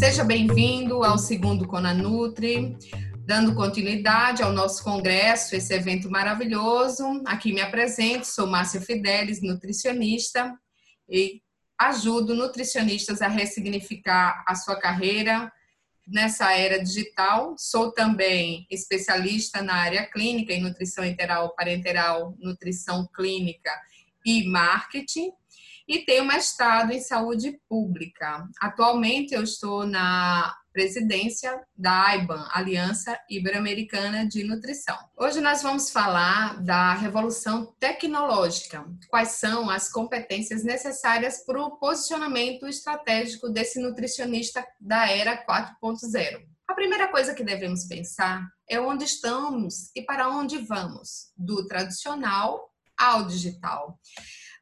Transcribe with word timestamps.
Seja 0.00 0.24
bem-vindo 0.24 1.04
ao 1.04 1.18
segundo 1.18 1.68
Conanutri, 1.68 2.74
dando 3.18 3.54
continuidade 3.54 4.42
ao 4.42 4.50
nosso 4.50 4.82
congresso, 4.82 5.54
esse 5.54 5.74
evento 5.74 6.10
maravilhoso. 6.10 7.22
Aqui 7.26 7.52
me 7.52 7.60
apresento, 7.60 8.26
sou 8.26 8.46
Márcia 8.46 8.80
Fidelis, 8.80 9.42
nutricionista, 9.42 10.58
e 11.06 11.42
ajudo 11.78 12.34
nutricionistas 12.34 13.20
a 13.20 13.28
ressignificar 13.28 14.42
a 14.48 14.54
sua 14.54 14.80
carreira 14.80 15.52
nessa 16.08 16.50
era 16.56 16.82
digital. 16.82 17.54
Sou 17.58 17.92
também 17.92 18.66
especialista 18.70 19.60
na 19.60 19.74
área 19.74 20.06
clínica 20.06 20.54
em 20.54 20.62
nutrição 20.62 21.04
enteral, 21.04 21.54
parenteral, 21.54 22.34
nutrição 22.40 23.06
clínica 23.14 23.70
e 24.24 24.48
marketing 24.48 25.30
e 25.90 26.04
tenho 26.04 26.24
mestrado 26.24 26.92
em 26.92 27.00
saúde 27.00 27.60
pública. 27.68 28.48
Atualmente 28.60 29.34
eu 29.34 29.42
estou 29.42 29.84
na 29.84 30.56
presidência 30.72 31.60
da 31.76 32.06
AIBAN, 32.06 32.48
Aliança 32.52 33.18
Ibero-Americana 33.28 34.24
de 34.24 34.44
Nutrição. 34.44 34.96
Hoje 35.16 35.40
nós 35.40 35.62
vamos 35.62 35.90
falar 35.90 36.62
da 36.62 36.94
revolução 36.94 37.74
tecnológica. 37.80 38.86
Quais 39.08 39.30
são 39.30 39.68
as 39.68 39.90
competências 39.90 40.62
necessárias 40.62 41.44
para 41.44 41.60
o 41.60 41.76
posicionamento 41.76 42.68
estratégico 42.68 43.48
desse 43.48 43.80
nutricionista 43.80 44.64
da 44.80 45.10
era 45.10 45.44
4.0? 45.44 46.46
A 46.68 46.74
primeira 46.74 47.08
coisa 47.08 47.34
que 47.34 47.42
devemos 47.42 47.82
pensar 47.88 48.48
é 48.68 48.80
onde 48.80 49.06
estamos 49.06 49.90
e 49.96 50.02
para 50.02 50.28
onde 50.28 50.58
vamos, 50.58 51.32
do 51.36 51.66
tradicional 51.66 52.70
ao 52.96 53.26
digital. 53.26 53.98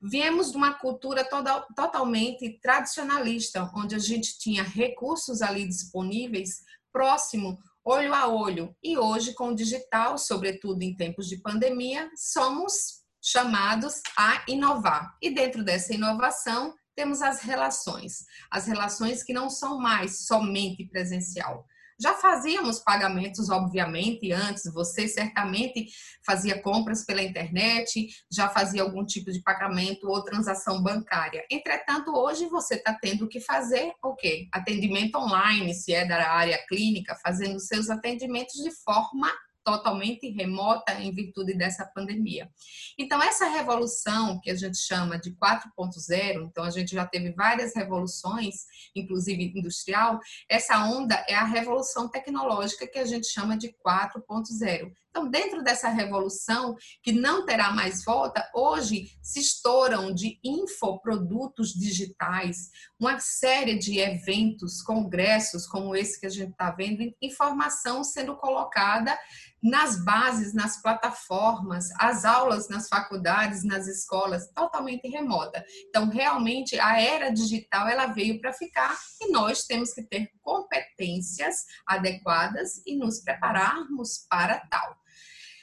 Viemos 0.00 0.52
de 0.52 0.56
uma 0.56 0.74
cultura 0.74 1.24
toda, 1.24 1.60
totalmente 1.74 2.58
tradicionalista, 2.60 3.70
onde 3.74 3.94
a 3.94 3.98
gente 3.98 4.38
tinha 4.38 4.62
recursos 4.62 5.42
ali 5.42 5.66
disponíveis, 5.66 6.62
próximo, 6.92 7.58
olho 7.84 8.14
a 8.14 8.28
olho. 8.28 8.76
E 8.82 8.96
hoje, 8.96 9.34
com 9.34 9.48
o 9.48 9.54
digital, 9.54 10.16
sobretudo 10.16 10.82
em 10.82 10.94
tempos 10.94 11.28
de 11.28 11.38
pandemia, 11.38 12.10
somos 12.16 13.02
chamados 13.20 14.00
a 14.16 14.44
inovar. 14.46 15.16
E 15.20 15.30
dentro 15.30 15.64
dessa 15.64 15.92
inovação, 15.92 16.74
temos 16.94 17.22
as 17.22 17.40
relações. 17.40 18.24
As 18.50 18.66
relações 18.66 19.22
que 19.22 19.32
não 19.32 19.48
são 19.50 19.78
mais 19.78 20.26
somente 20.26 20.84
presencial, 20.84 21.64
já 22.00 22.14
fazíamos 22.14 22.78
pagamentos, 22.78 23.50
obviamente, 23.50 24.32
antes. 24.32 24.72
Você 24.72 25.08
certamente 25.08 25.88
fazia 26.24 26.60
compras 26.60 27.04
pela 27.04 27.22
internet, 27.22 28.08
já 28.30 28.48
fazia 28.48 28.82
algum 28.82 29.04
tipo 29.04 29.32
de 29.32 29.42
pagamento 29.42 30.08
ou 30.08 30.22
transação 30.22 30.82
bancária. 30.82 31.44
Entretanto, 31.50 32.14
hoje 32.14 32.46
você 32.46 32.76
está 32.76 32.96
tendo 33.00 33.28
que 33.28 33.40
fazer 33.40 33.92
o 34.02 34.14
quê? 34.14 34.48
Atendimento 34.52 35.16
online, 35.16 35.74
se 35.74 35.92
é 35.92 36.06
da 36.06 36.30
área 36.30 36.58
clínica, 36.66 37.16
fazendo 37.22 37.58
seus 37.58 37.90
atendimentos 37.90 38.54
de 38.62 38.70
forma 38.84 39.30
totalmente 39.68 40.30
remota 40.30 40.94
em 40.94 41.12
virtude 41.12 41.52
dessa 41.52 41.84
pandemia. 41.84 42.50
Então, 42.98 43.22
essa 43.22 43.46
revolução 43.48 44.40
que 44.40 44.50
a 44.50 44.54
gente 44.54 44.78
chama 44.78 45.18
de 45.18 45.30
4.0, 45.32 46.48
então 46.50 46.64
a 46.64 46.70
gente 46.70 46.94
já 46.94 47.06
teve 47.06 47.32
várias 47.32 47.74
revoluções, 47.74 48.64
inclusive 48.96 49.52
industrial, 49.54 50.18
essa 50.48 50.82
onda 50.86 51.22
é 51.28 51.34
a 51.34 51.44
revolução 51.44 52.08
tecnológica 52.08 52.86
que 52.86 52.98
a 52.98 53.04
gente 53.04 53.26
chama 53.26 53.58
de 53.58 53.68
4.0. 53.86 54.90
Então, 55.10 55.28
dentro 55.28 55.64
dessa 55.64 55.88
revolução, 55.88 56.76
que 57.02 57.12
não 57.12 57.44
terá 57.44 57.72
mais 57.72 58.04
volta, 58.04 58.48
hoje 58.54 59.10
se 59.20 59.40
estouram 59.40 60.14
de 60.14 60.38
infoprodutos 60.44 61.72
digitais, 61.72 62.70
uma 63.00 63.18
série 63.18 63.76
de 63.76 63.98
eventos, 63.98 64.80
congressos 64.80 65.66
como 65.66 65.96
esse 65.96 66.20
que 66.20 66.26
a 66.26 66.30
gente 66.30 66.52
está 66.52 66.70
vendo, 66.70 67.12
informação 67.20 68.04
sendo 68.04 68.36
colocada 68.36 69.18
nas 69.62 70.02
bases, 70.04 70.54
nas 70.54 70.80
plataformas, 70.80 71.88
as 71.98 72.24
aulas 72.24 72.68
nas 72.68 72.88
faculdades, 72.88 73.64
nas 73.64 73.86
escolas, 73.86 74.50
totalmente 74.54 75.08
remota. 75.08 75.64
Então, 75.88 76.08
realmente, 76.08 76.78
a 76.78 77.00
era 77.00 77.30
digital 77.30 77.88
ela 77.88 78.06
veio 78.06 78.40
para 78.40 78.52
ficar 78.52 78.96
e 79.20 79.30
nós 79.32 79.64
temos 79.64 79.92
que 79.92 80.02
ter 80.02 80.30
competências 80.40 81.64
adequadas 81.86 82.80
e 82.86 82.96
nos 82.96 83.20
prepararmos 83.20 84.26
para 84.28 84.60
tal. 84.70 84.96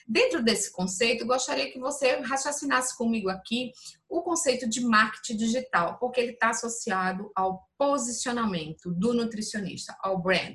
Dentro 0.08 0.44
desse 0.44 0.72
conceito, 0.72 1.26
gostaria 1.26 1.72
que 1.72 1.80
você 1.80 2.18
raciocinasse 2.18 2.96
comigo 2.96 3.28
aqui 3.28 3.72
o 4.08 4.22
conceito 4.22 4.70
de 4.70 4.82
marketing 4.82 5.36
digital, 5.36 5.98
porque 5.98 6.20
ele 6.22 6.34
está 6.34 6.50
associado 6.50 7.32
ao 7.36 7.68
posicionamento 7.76 8.94
do 8.94 9.16
nutricionista, 9.16 9.98
ao 10.00 10.22
brand. 10.22 10.54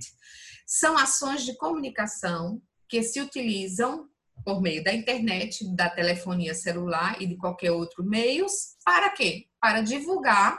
São 0.65 0.97
ações 0.97 1.45
de 1.45 1.57
comunicação 1.57 2.63
que 2.91 3.03
se 3.03 3.21
utilizam 3.21 4.09
por 4.45 4.61
meio 4.61 4.83
da 4.83 4.93
internet, 4.93 5.65
da 5.77 5.89
telefonia 5.89 6.55
celular 6.55 7.21
e 7.23 7.27
de 7.27 7.37
qualquer 7.37 7.71
outro 7.71 8.03
meios, 8.05 8.77
para 8.85 9.11
quê? 9.11 9.47
Para 9.61 9.81
divulgar 9.81 10.59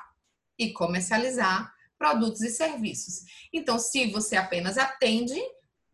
e 0.57 0.71
comercializar 0.71 1.71
produtos 1.97 2.41
e 2.41 2.49
serviços. 2.49 3.25
Então, 3.53 3.77
se 3.77 4.07
você 4.07 4.35
apenas 4.35 4.77
atende, 4.77 5.39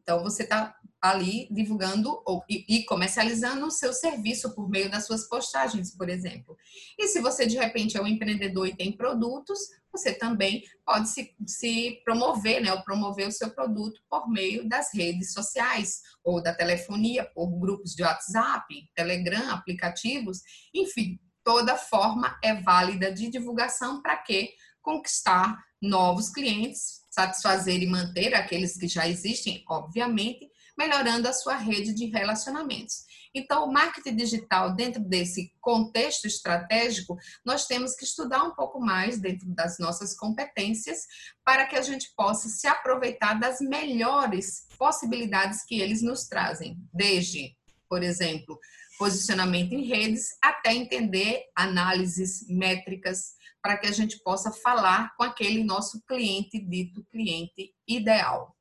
então 0.02 0.22
você 0.22 0.44
está 0.44 0.77
ali 1.02 1.48
divulgando 1.52 2.22
ou, 2.26 2.44
e, 2.50 2.84
comercializando 2.84 3.66
o 3.66 3.72
seu 3.72 3.94
serviço 3.94 4.54
por 4.56 4.70
meio 4.70 4.90
das 4.90 5.06
suas 5.06 5.28
postagens, 5.28 5.96
por 5.96 6.10
exemplo. 6.10 6.58
E 6.98 7.08
se 7.08 7.22
você 7.22 7.46
de 7.46 7.58
repente 7.58 7.98
é 7.98 8.02
um 8.02 8.08
empreendedor 8.08 8.68
e 8.68 8.76
tem 8.76 8.92
produtos, 8.92 9.60
você 9.92 10.14
também 10.14 10.64
pode 10.86 11.10
se, 11.10 11.36
se 11.46 12.02
promover, 12.04 12.62
né, 12.62 12.74
ou 12.74 12.82
promover 12.84 13.28
o 13.28 13.32
seu 13.32 13.50
produto 13.52 14.02
por 14.10 14.30
meio 14.30 14.68
das 14.68 14.94
redes 14.94 15.34
sociais 15.34 16.02
ou 16.24 16.42
da 16.42 16.54
telefonia, 16.54 17.26
por 17.26 17.48
grupos 17.60 17.94
de 17.94 18.04
WhatsApp, 18.04 18.66
Telegram, 18.96 19.52
aplicativos, 19.52 20.42
enfim, 20.74 21.20
toda 21.44 21.78
forma 21.78 22.38
é 22.44 22.56
válida 22.56 23.12
de 23.12 23.30
divulgação 23.30 24.02
para 24.02 24.18
que 24.18 24.50
conquistar 24.82 25.58
novos 25.82 26.30
clientes, 26.30 27.02
satisfazer 27.10 27.82
e 27.82 27.88
manter 27.88 28.34
aqueles 28.34 28.78
que 28.78 28.88
já 28.88 29.08
existem, 29.08 29.64
obviamente, 29.70 30.50
melhorando 30.78 31.28
a 31.28 31.34
sua 31.34 31.56
rede 31.56 31.94
de 31.94 32.06
relacionamentos. 32.06 33.06
Então, 33.34 33.66
o 33.66 33.72
marketing 33.72 34.16
digital, 34.16 34.74
dentro 34.74 35.02
desse 35.02 35.54
contexto 35.60 36.26
estratégico, 36.26 37.18
nós 37.46 37.66
temos 37.66 37.96
que 37.96 38.04
estudar 38.04 38.44
um 38.44 38.56
pouco 38.56 38.80
mais 38.80 39.20
dentro 39.20 39.48
das 39.54 39.78
nossas 39.78 40.16
competências 40.16 41.02
para 41.44 41.66
que 41.66 41.76
a 41.76 41.82
gente 41.82 42.12
possa 42.16 42.50
se 42.50 42.68
aproveitar 42.68 43.40
das 43.40 43.60
melhores 43.60 44.68
possibilidades 44.78 45.64
que 45.66 45.80
eles 45.80 46.02
nos 46.02 46.28
trazem, 46.28 46.78
desde, 46.94 47.56
por 47.88 48.02
exemplo, 48.02 48.60
posicionamento 48.98 49.74
em 49.74 49.86
redes, 49.86 50.30
até 50.42 50.74
entender 50.74 51.44
análises 51.56 52.48
métricas 52.50 53.36
para 53.62 53.78
que 53.78 53.88
a 53.88 53.92
gente 53.92 54.18
possa 54.24 54.52
falar 54.52 55.16
com 55.16 55.24
aquele 55.24 55.64
nosso 55.64 56.02
cliente 56.08 56.60
dito 56.60 57.06
cliente 57.12 57.72
ideal. 57.88 58.57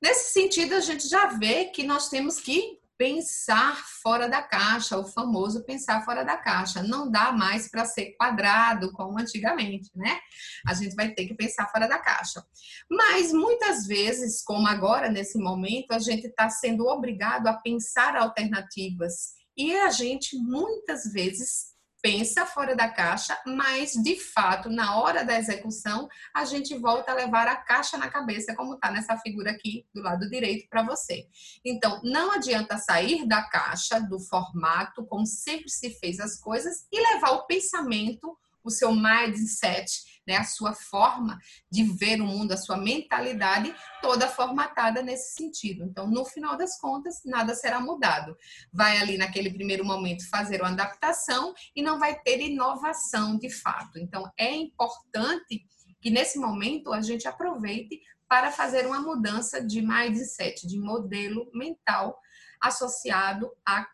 Nesse 0.00 0.32
sentido, 0.32 0.74
a 0.74 0.80
gente 0.80 1.08
já 1.08 1.26
vê 1.26 1.66
que 1.66 1.82
nós 1.82 2.08
temos 2.08 2.40
que 2.40 2.78
pensar 2.98 3.76
fora 4.02 4.28
da 4.28 4.42
caixa, 4.42 4.98
o 4.98 5.06
famoso 5.06 5.64
pensar 5.64 6.04
fora 6.04 6.24
da 6.24 6.36
caixa. 6.36 6.82
Não 6.82 7.08
dá 7.08 7.30
mais 7.30 7.70
para 7.70 7.84
ser 7.84 8.16
quadrado 8.18 8.92
como 8.92 9.18
antigamente, 9.18 9.90
né? 9.94 10.18
A 10.66 10.74
gente 10.74 10.96
vai 10.96 11.14
ter 11.14 11.26
que 11.26 11.34
pensar 11.34 11.68
fora 11.70 11.86
da 11.86 11.98
caixa. 11.98 12.44
Mas 12.90 13.32
muitas 13.32 13.86
vezes, 13.86 14.42
como 14.42 14.66
agora 14.66 15.08
nesse 15.08 15.38
momento, 15.38 15.92
a 15.92 16.00
gente 16.00 16.26
está 16.26 16.50
sendo 16.50 16.86
obrigado 16.86 17.46
a 17.46 17.54
pensar 17.54 18.16
alternativas. 18.16 19.38
E 19.56 19.76
a 19.76 19.90
gente 19.90 20.36
muitas 20.36 21.12
vezes 21.12 21.77
pensa 22.00 22.46
fora 22.46 22.76
da 22.76 22.88
caixa, 22.88 23.36
mas 23.46 23.92
de 23.92 24.18
fato, 24.18 24.68
na 24.68 24.96
hora 25.00 25.24
da 25.24 25.38
execução, 25.38 26.08
a 26.34 26.44
gente 26.44 26.76
volta 26.76 27.12
a 27.12 27.14
levar 27.14 27.48
a 27.48 27.56
caixa 27.56 27.96
na 27.96 28.08
cabeça, 28.08 28.54
como 28.54 28.74
está 28.74 28.90
nessa 28.90 29.16
figura 29.18 29.50
aqui 29.50 29.86
do 29.94 30.02
lado 30.02 30.28
direito 30.28 30.68
para 30.68 30.82
você. 30.82 31.26
Então, 31.64 32.00
não 32.04 32.32
adianta 32.32 32.78
sair 32.78 33.26
da 33.26 33.42
caixa, 33.42 34.00
do 34.00 34.20
formato, 34.20 35.04
como 35.06 35.26
sempre 35.26 35.68
se 35.68 35.90
fez 35.98 36.20
as 36.20 36.38
coisas, 36.40 36.86
e 36.92 37.00
levar 37.14 37.32
o 37.32 37.46
pensamento, 37.46 38.36
o 38.62 38.70
seu 38.70 38.92
mindset 38.92 40.17
né, 40.28 40.36
a 40.36 40.44
sua 40.44 40.74
forma 40.74 41.40
de 41.70 41.82
ver 41.82 42.20
o 42.20 42.26
mundo, 42.26 42.52
a 42.52 42.56
sua 42.58 42.76
mentalidade 42.76 43.74
toda 44.02 44.28
formatada 44.28 45.02
nesse 45.02 45.34
sentido. 45.34 45.84
Então, 45.84 46.06
no 46.06 46.22
final 46.26 46.54
das 46.54 46.78
contas, 46.78 47.22
nada 47.24 47.54
será 47.54 47.80
mudado. 47.80 48.36
Vai 48.70 48.98
ali 48.98 49.16
naquele 49.16 49.50
primeiro 49.50 49.86
momento 49.86 50.28
fazer 50.28 50.60
uma 50.60 50.70
adaptação 50.70 51.54
e 51.74 51.80
não 51.80 51.98
vai 51.98 52.20
ter 52.20 52.42
inovação 52.42 53.38
de 53.38 53.48
fato. 53.48 53.98
Então, 53.98 54.30
é 54.36 54.54
importante 54.54 55.64
que 55.98 56.10
nesse 56.10 56.38
momento 56.38 56.92
a 56.92 57.00
gente 57.00 57.26
aproveite 57.26 57.98
para 58.28 58.52
fazer 58.52 58.86
uma 58.86 59.00
mudança 59.00 59.64
de 59.64 59.80
mindset, 59.80 60.66
de 60.66 60.78
modelo 60.78 61.50
mental 61.54 62.20
associado 62.60 63.50
a 63.66 63.88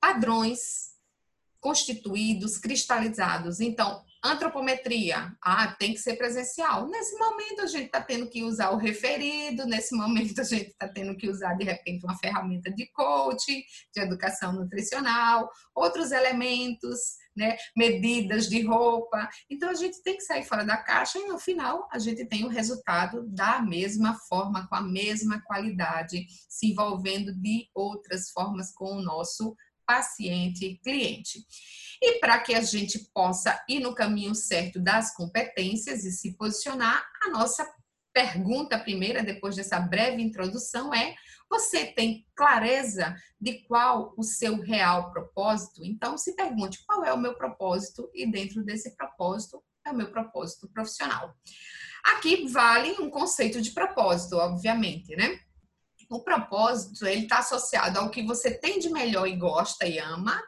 padrões 0.00 0.92
constituídos, 1.60 2.56
cristalizados. 2.56 3.60
Então, 3.60 4.02
Antropometria, 4.24 5.36
ah, 5.42 5.74
tem 5.78 5.94
que 5.94 5.98
ser 5.98 6.14
presencial. 6.14 6.88
Nesse 6.88 7.18
momento 7.18 7.62
a 7.62 7.66
gente 7.66 7.86
está 7.86 8.00
tendo 8.00 8.28
que 8.30 8.44
usar 8.44 8.70
o 8.70 8.76
referido, 8.76 9.66
nesse 9.66 9.94
momento 9.96 10.40
a 10.40 10.44
gente 10.44 10.68
está 10.68 10.86
tendo 10.86 11.16
que 11.16 11.28
usar 11.28 11.54
de 11.54 11.64
repente 11.64 12.04
uma 12.04 12.16
ferramenta 12.16 12.70
de 12.70 12.86
coaching, 12.92 13.62
de 13.92 14.00
educação 14.00 14.52
nutricional, 14.52 15.50
outros 15.74 16.12
elementos, 16.12 17.16
né, 17.36 17.56
medidas 17.76 18.48
de 18.48 18.62
roupa. 18.62 19.28
Então 19.50 19.70
a 19.70 19.74
gente 19.74 20.00
tem 20.02 20.16
que 20.16 20.22
sair 20.22 20.44
fora 20.44 20.64
da 20.64 20.76
caixa 20.76 21.18
e 21.18 21.26
no 21.26 21.38
final 21.38 21.88
a 21.90 21.98
gente 21.98 22.24
tem 22.24 22.44
o 22.44 22.48
resultado 22.48 23.26
da 23.28 23.60
mesma 23.60 24.14
forma, 24.28 24.68
com 24.68 24.74
a 24.76 24.82
mesma 24.82 25.42
qualidade, 25.42 26.26
se 26.48 26.70
envolvendo 26.70 27.34
de 27.34 27.68
outras 27.74 28.30
formas 28.30 28.72
com 28.72 28.98
o 28.98 29.02
nosso 29.02 29.56
paciente 29.92 30.80
cliente. 30.82 31.44
E 32.00 32.18
para 32.18 32.40
que 32.40 32.54
a 32.54 32.62
gente 32.62 32.98
possa 33.12 33.62
ir 33.68 33.80
no 33.80 33.94
caminho 33.94 34.34
certo 34.34 34.80
das 34.80 35.14
competências 35.14 36.04
e 36.04 36.10
se 36.10 36.34
posicionar, 36.36 37.06
a 37.22 37.28
nossa 37.28 37.70
pergunta 38.12 38.78
primeira, 38.78 39.22
depois 39.22 39.54
dessa 39.54 39.78
breve 39.78 40.22
introdução, 40.22 40.94
é: 40.94 41.14
você 41.48 41.84
tem 41.84 42.26
clareza 42.34 43.14
de 43.38 43.64
qual 43.68 44.14
o 44.16 44.22
seu 44.22 44.60
real 44.62 45.12
propósito? 45.12 45.84
Então, 45.84 46.16
se 46.16 46.34
pergunte 46.34 46.82
qual 46.86 47.04
é 47.04 47.12
o 47.12 47.18
meu 47.18 47.34
propósito, 47.34 48.10
e 48.14 48.26
dentro 48.26 48.64
desse 48.64 48.96
propósito 48.96 49.62
é 49.86 49.90
o 49.90 49.96
meu 49.96 50.10
propósito 50.10 50.68
profissional. 50.72 51.36
Aqui 52.02 52.48
vale 52.48 52.92
um 52.98 53.10
conceito 53.10 53.60
de 53.60 53.70
propósito, 53.72 54.36
obviamente, 54.36 55.14
né? 55.14 55.38
O 56.12 56.20
propósito, 56.20 57.06
ele 57.06 57.22
está 57.22 57.38
associado 57.38 57.98
ao 57.98 58.10
que 58.10 58.22
você 58.22 58.50
tem 58.50 58.78
de 58.78 58.90
melhor 58.90 59.26
e 59.26 59.34
gosta 59.34 59.86
e 59.86 59.98
ama, 59.98 60.38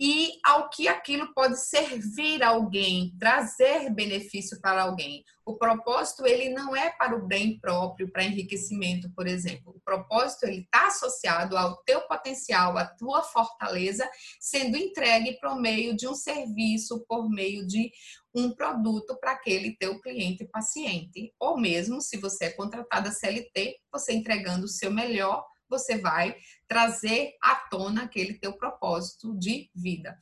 e 0.00 0.38
ao 0.44 0.70
que 0.70 0.86
aquilo 0.86 1.32
pode 1.34 1.58
servir 1.58 2.42
alguém, 2.42 3.14
trazer 3.18 3.90
benefício 3.90 4.60
para 4.60 4.82
alguém. 4.82 5.24
O 5.44 5.56
propósito 5.56 6.26
ele 6.26 6.50
não 6.50 6.76
é 6.76 6.90
para 6.90 7.16
o 7.16 7.26
bem 7.26 7.58
próprio, 7.58 8.10
para 8.12 8.22
enriquecimento, 8.22 9.10
por 9.14 9.26
exemplo. 9.26 9.74
O 9.74 9.80
propósito 9.80 10.44
ele 10.44 10.60
está 10.60 10.86
associado 10.86 11.56
ao 11.56 11.82
teu 11.84 12.02
potencial, 12.02 12.76
à 12.78 12.84
tua 12.84 13.22
fortaleza, 13.22 14.08
sendo 14.38 14.76
entregue 14.76 15.38
por 15.40 15.56
meio 15.60 15.96
de 15.96 16.06
um 16.06 16.14
serviço, 16.14 17.04
por 17.08 17.28
meio 17.28 17.66
de 17.66 17.90
um 18.34 18.52
produto 18.52 19.18
para 19.18 19.32
aquele 19.32 19.76
teu 19.76 20.00
cliente 20.00 20.44
paciente, 20.44 21.34
ou 21.40 21.58
mesmo 21.58 22.00
se 22.00 22.18
você 22.18 22.44
é 22.44 22.50
contratada 22.50 23.10
CLT, 23.10 23.78
você 23.90 24.12
entregando 24.12 24.66
o 24.66 24.68
seu 24.68 24.92
melhor 24.92 25.44
você 25.68 25.98
vai 25.98 26.36
trazer 26.66 27.34
à 27.42 27.54
tona 27.54 28.04
aquele 28.04 28.34
teu 28.34 28.52
propósito 28.52 29.36
de 29.38 29.70
vida. 29.74 30.18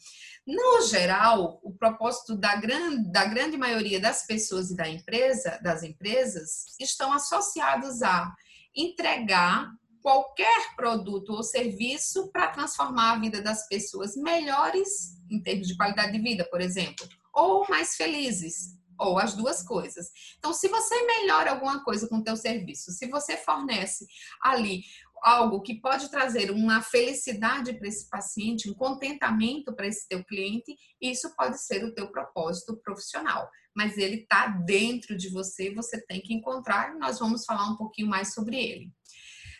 No 0.46 0.82
geral, 0.86 1.60
o 1.62 1.72
propósito 1.72 2.36
da 2.36 2.56
grande, 2.56 3.10
da 3.10 3.24
grande 3.24 3.56
maioria 3.56 4.00
das 4.00 4.26
pessoas 4.26 4.70
e 4.70 4.76
da 4.76 4.88
empresa, 4.88 5.58
das 5.62 5.82
empresas 5.82 6.76
estão 6.80 7.12
associados 7.12 8.02
a 8.02 8.34
entregar 8.74 9.72
qualquer 10.02 10.76
produto 10.76 11.32
ou 11.32 11.42
serviço 11.42 12.30
para 12.30 12.48
transformar 12.48 13.14
a 13.14 13.18
vida 13.18 13.42
das 13.42 13.66
pessoas 13.66 14.14
melhores 14.16 15.16
em 15.28 15.42
termos 15.42 15.66
de 15.66 15.76
qualidade 15.76 16.12
de 16.12 16.20
vida, 16.20 16.48
por 16.48 16.60
exemplo, 16.60 17.08
ou 17.34 17.66
mais 17.68 17.96
felizes, 17.96 18.76
ou 18.98 19.18
as 19.18 19.34
duas 19.34 19.62
coisas. 19.62 20.10
Então, 20.38 20.52
se 20.52 20.68
você 20.68 20.94
melhora 21.04 21.50
alguma 21.50 21.84
coisa 21.84 22.08
com 22.08 22.16
o 22.16 22.24
teu 22.24 22.36
serviço, 22.36 22.92
se 22.92 23.08
você 23.08 23.36
fornece 23.36 24.06
ali 24.40 24.84
algo 25.22 25.62
que 25.62 25.80
pode 25.80 26.10
trazer 26.10 26.50
uma 26.50 26.82
felicidade 26.82 27.72
para 27.74 27.88
esse 27.88 28.08
paciente, 28.08 28.70
um 28.70 28.74
contentamento 28.74 29.74
para 29.74 29.86
esse 29.86 30.08
teu 30.08 30.24
cliente, 30.24 30.76
isso 31.00 31.34
pode 31.36 31.60
ser 31.62 31.84
o 31.84 31.94
teu 31.94 32.10
propósito 32.10 32.76
profissional. 32.82 33.48
Mas 33.74 33.98
ele 33.98 34.16
está 34.16 34.46
dentro 34.46 35.16
de 35.16 35.28
você, 35.28 35.74
você 35.74 36.00
tem 36.06 36.20
que 36.20 36.32
encontrar, 36.32 36.94
nós 36.96 37.18
vamos 37.18 37.44
falar 37.44 37.70
um 37.70 37.76
pouquinho 37.76 38.08
mais 38.08 38.32
sobre 38.32 38.56
ele. 38.56 38.90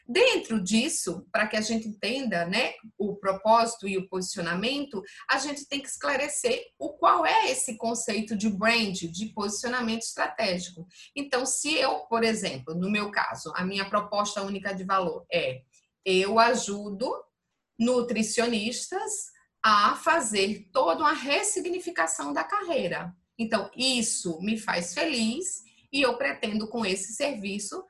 Dentro 0.09 0.63
disso, 0.63 1.27
para 1.33 1.49
que 1.49 1.57
a 1.57 1.61
gente 1.61 1.89
entenda 1.89 2.47
né, 2.47 2.75
o 2.97 3.17
propósito 3.17 3.89
e 3.89 3.99
o 3.99 4.09
posicionamento, 4.09 5.03
a 5.29 5.39
gente 5.39 5.67
tem 5.67 5.81
que 5.81 5.89
esclarecer 5.89 6.63
o 6.79 6.91
qual 6.91 7.27
é 7.27 7.51
esse 7.51 7.77
conceito 7.77 8.37
de 8.37 8.49
brand, 8.49 8.95
de 8.95 9.27
posicionamento 9.35 10.03
estratégico. 10.03 10.87
Então, 11.15 11.45
se 11.45 11.75
eu, 11.75 12.01
por 12.07 12.23
exemplo, 12.23 12.75
no 12.75 12.89
meu 12.89 13.11
caso, 13.11 13.53
a 13.57 13.65
minha 13.65 13.89
proposta 13.89 14.43
única 14.43 14.73
de 14.73 14.85
valor 14.85 15.27
é 15.33 15.63
eu 16.05 16.39
ajudo 16.39 17.13
nutricionistas 17.77 19.33
a 19.61 19.97
fazer 19.97 20.69
toda 20.73 21.01
uma 21.01 21.13
ressignificação 21.13 22.33
da 22.33 22.45
carreira. 22.45 23.13
Então, 23.37 23.69
isso 23.77 24.41
me 24.41 24.57
faz 24.57 24.95
feliz 24.95 25.65
e 25.93 26.03
eu 26.03 26.17
pretendo 26.17 26.69
com 26.69 26.87
esse 26.87 27.13
serviço 27.15 27.85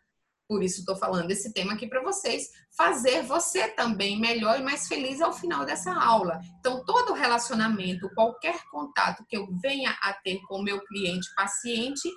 por 0.48 0.62
isso 0.62 0.80
estou 0.80 0.96
falando 0.96 1.30
esse 1.30 1.52
tema 1.52 1.72
aqui 1.72 1.86
para 1.86 2.02
vocês, 2.02 2.48
fazer 2.76 3.22
você 3.22 3.68
também 3.68 4.18
melhor 4.18 4.58
e 4.58 4.62
mais 4.62 4.86
feliz 4.86 5.20
ao 5.20 5.32
final 5.32 5.64
dessa 5.64 5.92
aula. 5.92 6.40
Então, 6.60 6.84
todo 6.84 7.12
relacionamento, 7.12 8.10
qualquer 8.14 8.62
contato 8.70 9.24
que 9.28 9.36
eu 9.36 9.46
venha 9.60 9.96
a 10.02 10.12
ter 10.12 10.40
com 10.48 10.62
meu 10.62 10.80
cliente 10.84 11.28
paciente 11.34 12.08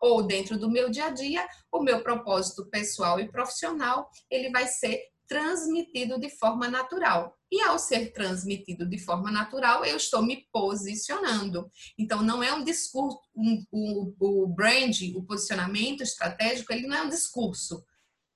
ou 0.00 0.22
dentro 0.22 0.58
do 0.58 0.70
meu 0.70 0.90
dia 0.90 1.06
a 1.06 1.10
dia, 1.10 1.46
o 1.72 1.82
meu 1.82 2.02
propósito 2.02 2.68
pessoal 2.70 3.18
e 3.18 3.30
profissional, 3.30 4.08
ele 4.30 4.50
vai 4.50 4.66
ser 4.66 5.00
transmitido 5.28 6.18
de 6.18 6.30
forma 6.30 6.68
natural. 6.68 7.36
E 7.50 7.60
ao 7.62 7.78
ser 7.78 8.12
transmitido 8.12 8.88
de 8.88 8.98
forma 8.98 9.30
natural, 9.30 9.84
eu 9.84 9.96
estou 9.96 10.22
me 10.22 10.46
posicionando. 10.52 11.70
Então, 11.98 12.22
não 12.22 12.42
é 12.42 12.52
um 12.52 12.64
discurso, 12.64 13.18
um, 13.36 13.64
o, 13.70 14.44
o 14.44 14.46
brand, 14.48 14.96
o 15.14 15.22
posicionamento 15.22 16.02
estratégico, 16.02 16.72
ele 16.72 16.86
não 16.86 16.96
é 16.96 17.02
um 17.02 17.08
discurso 17.08 17.84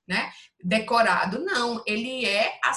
né, 0.07 0.31
decorado, 0.63 1.39
não. 1.39 1.81
Ele 1.85 2.25
é 2.25 2.59
a, 2.63 2.71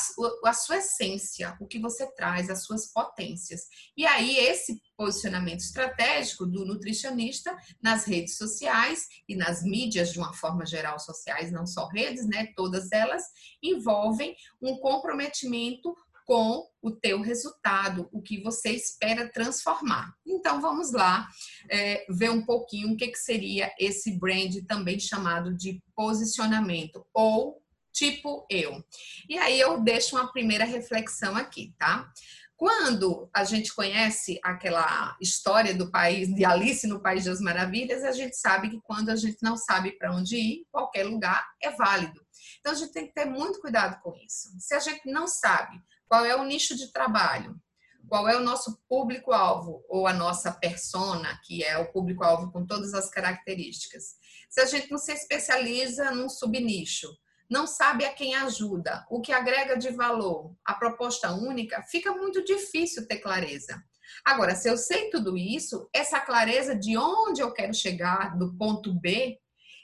a 0.44 0.52
sua 0.52 0.76
essência, 0.76 1.56
o 1.61 1.67
que 1.67 1.78
você 1.78 2.06
traz, 2.14 2.49
as 2.49 2.64
suas 2.64 2.93
potências. 2.93 3.62
E 3.96 4.06
aí, 4.06 4.37
esse 4.38 4.81
posicionamento 4.96 5.61
estratégico 5.61 6.46
do 6.46 6.64
nutricionista 6.64 7.56
nas 7.82 8.05
redes 8.05 8.37
sociais 8.37 9.06
e 9.28 9.37
nas 9.37 9.62
mídias 9.62 10.12
de 10.12 10.19
uma 10.19 10.32
forma 10.32 10.64
geral 10.64 10.99
sociais, 10.99 11.52
não 11.52 11.67
só 11.67 11.88
redes, 11.88 12.26
né, 12.26 12.52
todas 12.56 12.90
elas 12.93 13.25
envolvem 13.62 14.34
um 14.61 14.78
comprometimento 14.78 15.94
com 16.26 16.69
o 16.82 16.90
teu 16.90 17.23
resultado, 17.23 18.08
o 18.12 18.20
que 18.20 18.43
você 18.43 18.70
espera 18.70 19.31
transformar. 19.32 20.12
Então 20.26 20.61
vamos 20.61 20.93
lá 20.93 21.26
é, 21.71 22.04
ver 22.11 22.30
um 22.30 22.45
pouquinho 22.45 22.92
o 22.92 22.97
que, 22.97 23.09
que 23.09 23.18
seria 23.18 23.73
esse 23.78 24.18
brand 24.18 24.54
também 24.66 24.99
chamado 24.99 25.56
de 25.56 25.80
posicionamento 25.95 27.06
ou 27.14 27.62
tipo 27.92 28.45
eu. 28.50 28.85
E 29.28 29.38
aí 29.38 29.59
eu 29.59 29.80
deixo 29.80 30.16
uma 30.16 30.30
primeira 30.30 30.64
reflexão 30.64 31.37
aqui, 31.37 31.75
tá? 31.78 32.12
Quando 32.56 33.28
a 33.35 33.45
gente 33.45 33.73
conhece 33.75 34.40
aquela 34.42 35.16
história 35.21 35.75
do 35.75 35.90
país 35.90 36.35
de 36.35 36.45
Alice 36.45 36.87
no 36.87 37.02
País 37.02 37.26
das 37.26 37.40
Maravilhas, 37.40 38.02
a 38.02 38.12
gente 38.12 38.35
sabe 38.35 38.71
que 38.71 38.80
quando 38.80 39.11
a 39.11 39.16
gente 39.16 39.37
não 39.42 39.56
sabe 39.56 39.92
para 39.92 40.14
onde 40.14 40.37
ir, 40.37 40.66
qualquer 40.73 41.04
lugar 41.04 41.47
é 41.62 41.71
válido. 41.73 42.21
Então 42.59 42.73
a 42.73 42.75
gente 42.75 42.92
tem 42.92 43.06
que 43.06 43.12
ter 43.12 43.26
muito 43.26 43.61
cuidado 43.61 44.00
com 44.02 44.14
isso. 44.25 44.49
Se 44.59 44.75
a 44.75 44.80
gente 44.80 45.06
não 45.11 45.28
sabe 45.28 45.78
qual 46.08 46.25
é 46.25 46.36
o 46.36 46.44
nicho 46.44 46.76
de 46.76 46.92
trabalho, 46.92 47.60
qual 48.08 48.28
é 48.28 48.36
o 48.36 48.42
nosso 48.42 48.80
público-alvo 48.88 49.84
ou 49.88 50.06
a 50.06 50.12
nossa 50.12 50.52
persona, 50.52 51.40
que 51.44 51.64
é 51.64 51.76
o 51.78 51.92
público-alvo 51.92 52.52
com 52.52 52.64
todas 52.64 52.94
as 52.94 53.10
características. 53.10 54.14
Se 54.48 54.60
a 54.60 54.64
gente 54.64 54.90
não 54.90 54.98
se 54.98 55.12
especializa 55.12 56.10
num 56.12 56.28
subnicho, 56.28 57.08
não 57.48 57.66
sabe 57.66 58.04
a 58.04 58.12
quem 58.12 58.34
ajuda, 58.34 59.06
o 59.10 59.20
que 59.20 59.32
agrega 59.32 59.76
de 59.76 59.90
valor, 59.90 60.54
a 60.64 60.75
proposta 60.75 61.32
única, 61.32 61.82
fica 61.82 62.12
muito 62.12 62.44
difícil 62.44 63.06
ter 63.06 63.18
clareza. 63.18 63.82
Agora, 64.25 64.54
se 64.54 64.68
eu 64.68 64.76
sei 64.76 65.10
tudo 65.10 65.36
isso, 65.36 65.88
essa 65.92 66.20
clareza 66.20 66.75
de 66.75 66.96
onde 66.96 67.40
eu 67.40 67.52
quero 67.52 67.75
chegar, 67.75 68.36
do 68.36 68.56
ponto 68.56 68.92
B, 68.92 69.38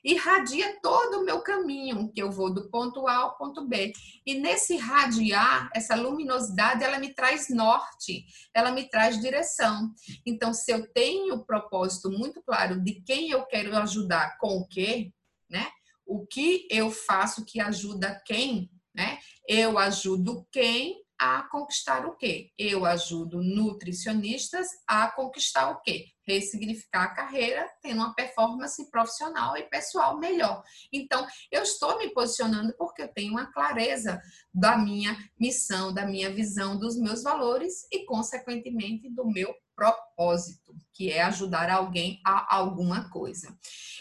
irradia 0.05 0.79
todo 0.83 1.21
o 1.21 1.25
meu 1.25 1.41
caminho, 1.41 2.11
que 2.13 2.23
eu 2.23 2.31
vou 2.31 2.53
do 2.53 2.69
ponto 2.69 3.07
A 3.07 3.17
ao 3.17 3.37
ponto 3.37 3.67
B. 3.67 3.93
E 4.27 4.35
nesse 4.35 4.77
radiar, 4.77 5.71
essa 5.75 5.95
luminosidade, 5.95 6.83
ela 6.83 6.99
me 6.99 7.15
traz 7.15 7.49
norte, 7.49 8.25
ela 8.53 8.71
me 8.71 8.89
traz 8.89 9.21
direção. 9.21 9.93
Então, 10.27 10.53
se 10.53 10.73
eu 10.73 10.87
tenho 10.93 11.35
o 11.35 11.45
propósito 11.45 12.11
muito 12.11 12.43
claro 12.43 12.81
de 12.81 13.01
quem 13.03 13.31
eu 13.31 13.45
quero 13.47 13.77
ajudar 13.77 14.39
com 14.39 14.59
o 14.59 14.67
quê, 14.67 15.13
né? 15.49 15.71
O 16.05 16.27
que 16.27 16.67
eu 16.71 16.91
faço 16.91 17.45
que 17.45 17.61
ajuda 17.61 18.21
quem, 18.27 18.71
né? 18.95 19.19
Eu 19.47 19.79
ajudo 19.79 20.47
quem 20.51 21.02
a 21.23 21.45
conquistar 21.45 22.05
o 22.05 22.17
quê? 22.17 22.50
Eu 22.59 22.85
ajudo 22.85 23.41
nutricionistas 23.41 24.67
a 24.88 25.09
conquistar 25.09 25.71
o 25.71 25.81
quê? 25.81 26.07
Ressignificar 26.26 27.05
a 27.05 27.14
carreira, 27.14 27.64
tendo 27.81 27.99
uma 27.99 28.12
performance 28.12 28.91
profissional 28.91 29.57
e 29.57 29.62
pessoal 29.62 30.19
melhor. 30.19 30.64
Então, 30.93 31.25
eu 31.52 31.62
estou 31.62 31.97
me 31.97 32.09
posicionando 32.09 32.75
porque 32.76 33.02
eu 33.02 33.09
tenho 33.09 33.31
uma 33.31 33.52
clareza 33.52 34.21
da 34.52 34.76
minha 34.76 35.17
missão, 35.38 35.95
da 35.95 36.05
minha 36.05 36.29
visão, 36.29 36.76
dos 36.76 36.99
meus 36.99 37.23
valores 37.23 37.87
e, 37.93 38.05
consequentemente, 38.05 39.09
do 39.09 39.25
meu 39.25 39.55
propósito, 39.76 40.75
que 40.93 41.11
é 41.11 41.23
ajudar 41.23 41.71
alguém 41.71 42.21
a 42.26 42.57
alguma 42.57 43.09
coisa. 43.11 43.57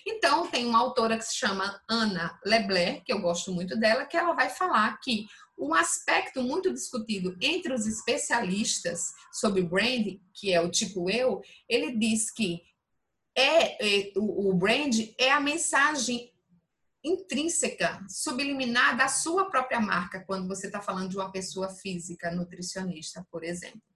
Então, 0.07 0.47
tem 0.47 0.65
uma 0.65 0.79
autora 0.79 1.17
que 1.17 1.25
se 1.25 1.35
chama 1.35 1.79
Ana 1.87 2.39
Lebler, 2.43 3.03
que 3.03 3.13
eu 3.13 3.21
gosto 3.21 3.51
muito 3.51 3.77
dela, 3.79 4.05
que 4.05 4.17
ela 4.17 4.33
vai 4.33 4.49
falar 4.49 4.99
que 5.03 5.27
um 5.61 5.75
aspecto 5.75 6.41
muito 6.41 6.73
discutido 6.73 7.37
entre 7.39 7.71
os 7.71 7.85
especialistas 7.85 9.13
sobre 9.31 9.61
brand, 9.61 10.17
que 10.33 10.51
é 10.51 10.59
o 10.59 10.71
tipo 10.71 11.07
eu, 11.07 11.39
ele 11.69 11.95
diz 11.95 12.31
que 12.31 12.63
é, 13.37 14.09
é 14.09 14.11
o, 14.17 14.49
o 14.49 14.53
brand 14.55 14.93
é 15.19 15.31
a 15.31 15.39
mensagem 15.39 16.33
intrínseca, 17.03 18.03
subliminar 18.09 18.97
da 18.97 19.07
sua 19.07 19.49
própria 19.49 19.79
marca, 19.79 20.23
quando 20.25 20.47
você 20.47 20.67
está 20.67 20.81
falando 20.81 21.09
de 21.09 21.17
uma 21.17 21.31
pessoa 21.31 21.69
física, 21.69 22.31
nutricionista, 22.31 23.25
por 23.31 23.43
exemplo. 23.43 23.90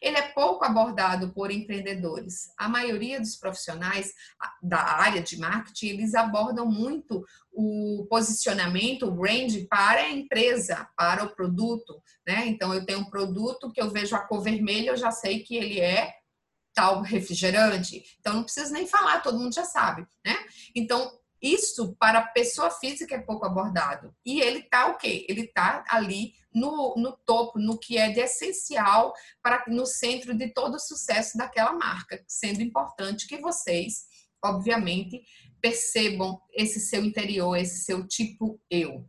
Ele 0.00 0.16
é 0.16 0.32
pouco 0.32 0.64
abordado 0.64 1.32
por 1.32 1.50
empreendedores. 1.50 2.52
A 2.56 2.68
maioria 2.68 3.20
dos 3.20 3.36
profissionais 3.36 4.12
da 4.62 4.78
área 4.78 5.22
de 5.22 5.38
marketing, 5.38 5.86
eles 5.88 6.14
abordam 6.14 6.66
muito 6.66 7.24
o 7.52 8.06
posicionamento, 8.08 9.06
o 9.06 9.10
brand 9.10 9.52
para 9.68 10.02
a 10.02 10.10
empresa, 10.10 10.88
para 10.96 11.24
o 11.24 11.34
produto, 11.34 12.00
né? 12.26 12.46
Então 12.46 12.72
eu 12.72 12.84
tenho 12.86 13.00
um 13.00 13.10
produto 13.10 13.72
que 13.72 13.80
eu 13.80 13.90
vejo 13.90 14.14
a 14.14 14.20
cor 14.20 14.42
vermelha, 14.42 14.90
eu 14.90 14.96
já 14.96 15.10
sei 15.10 15.40
que 15.40 15.56
ele 15.56 15.80
é 15.80 16.14
tal 16.74 17.02
refrigerante. 17.02 18.04
Então 18.20 18.34
não 18.34 18.44
preciso 18.44 18.72
nem 18.72 18.86
falar, 18.86 19.20
todo 19.20 19.38
mundo 19.38 19.52
já 19.52 19.64
sabe, 19.64 20.06
né? 20.24 20.36
Então 20.74 21.10
isso 21.40 21.94
para 21.98 22.18
a 22.18 22.26
pessoa 22.26 22.70
física 22.70 23.14
é 23.14 23.20
pouco 23.20 23.46
abordado. 23.46 24.14
E 24.24 24.40
ele 24.40 24.60
está 24.60 24.88
o 24.88 24.96
quê? 24.96 25.24
Ele 25.28 25.42
está 25.42 25.84
ali 25.88 26.34
no, 26.52 26.94
no 26.96 27.12
topo, 27.12 27.58
no 27.58 27.78
que 27.78 27.96
é 27.96 28.10
de 28.10 28.20
essencial 28.20 29.12
para 29.42 29.64
no 29.68 29.86
centro 29.86 30.34
de 30.34 30.52
todo 30.52 30.74
o 30.74 30.80
sucesso 30.80 31.38
daquela 31.38 31.72
marca, 31.72 32.22
sendo 32.26 32.62
importante 32.62 33.26
que 33.26 33.38
vocês, 33.38 34.06
obviamente, 34.44 35.22
percebam 35.60 36.40
esse 36.52 36.80
seu 36.80 37.04
interior, 37.04 37.56
esse 37.56 37.84
seu 37.84 38.06
tipo 38.06 38.60
eu. 38.70 39.08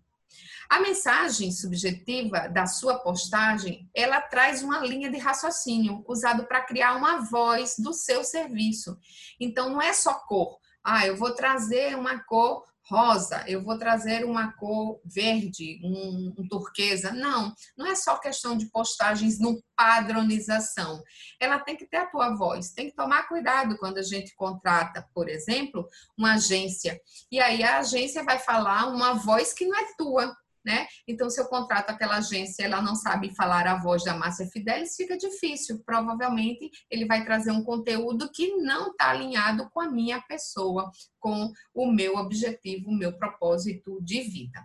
A 0.69 0.79
mensagem 0.79 1.51
subjetiva 1.51 2.47
da 2.47 2.67
sua 2.67 2.99
postagem, 2.99 3.89
ela 3.91 4.21
traz 4.21 4.61
uma 4.61 4.77
linha 4.85 5.09
de 5.09 5.17
raciocínio 5.17 6.05
usado 6.07 6.45
para 6.45 6.61
criar 6.61 6.95
uma 6.95 7.21
voz 7.21 7.73
do 7.79 7.91
seu 7.91 8.23
serviço. 8.23 8.95
Então 9.39 9.71
não 9.71 9.81
é 9.81 9.93
só 9.93 10.13
cor. 10.13 10.59
Ah, 10.83 11.05
eu 11.05 11.15
vou 11.15 11.33
trazer 11.33 11.95
uma 11.95 12.19
cor 12.23 12.63
rosa, 12.89 13.43
eu 13.47 13.63
vou 13.63 13.77
trazer 13.77 14.25
uma 14.25 14.51
cor 14.53 14.99
verde, 15.05 15.79
um, 15.83 16.33
um, 16.37 16.47
turquesa. 16.47 17.11
Não, 17.11 17.53
não 17.77 17.85
é 17.85 17.95
só 17.95 18.17
questão 18.17 18.57
de 18.57 18.65
postagens 18.71 19.39
no 19.39 19.61
padronização. 19.75 21.01
Ela 21.39 21.59
tem 21.59 21.77
que 21.77 21.85
ter 21.85 21.97
a 21.97 22.07
tua 22.07 22.35
voz, 22.35 22.71
tem 22.71 22.89
que 22.89 22.95
tomar 22.95 23.27
cuidado 23.27 23.77
quando 23.77 23.99
a 23.99 24.03
gente 24.03 24.33
contrata, 24.35 25.07
por 25.13 25.29
exemplo, 25.29 25.87
uma 26.17 26.33
agência. 26.33 26.99
E 27.31 27.39
aí 27.39 27.63
a 27.63 27.77
agência 27.77 28.23
vai 28.23 28.39
falar 28.39 28.87
uma 28.87 29.13
voz 29.13 29.53
que 29.53 29.65
não 29.65 29.77
é 29.77 29.93
tua 29.95 30.35
né? 30.63 30.87
Então, 31.07 31.29
se 31.29 31.39
eu 31.39 31.47
contrato 31.47 31.89
aquela 31.89 32.17
agência, 32.17 32.63
ela 32.63 32.81
não 32.81 32.95
sabe 32.95 33.33
falar 33.35 33.67
a 33.67 33.79
voz 33.79 34.03
da 34.03 34.15
Márcia 34.15 34.47
Fidelis, 34.47 34.95
fica 34.95 35.17
difícil. 35.17 35.81
Provavelmente 35.85 36.69
ele 36.89 37.05
vai 37.05 37.23
trazer 37.23 37.51
um 37.51 37.63
conteúdo 37.63 38.29
que 38.31 38.55
não 38.57 38.91
está 38.91 39.09
alinhado 39.11 39.69
com 39.71 39.81
a 39.81 39.89
minha 39.89 40.21
pessoa, 40.21 40.91
com 41.19 41.51
o 41.73 41.91
meu 41.91 42.15
objetivo, 42.15 42.89
o 42.89 42.95
meu 42.95 43.17
propósito 43.17 43.99
de 44.01 44.21
vida. 44.21 44.63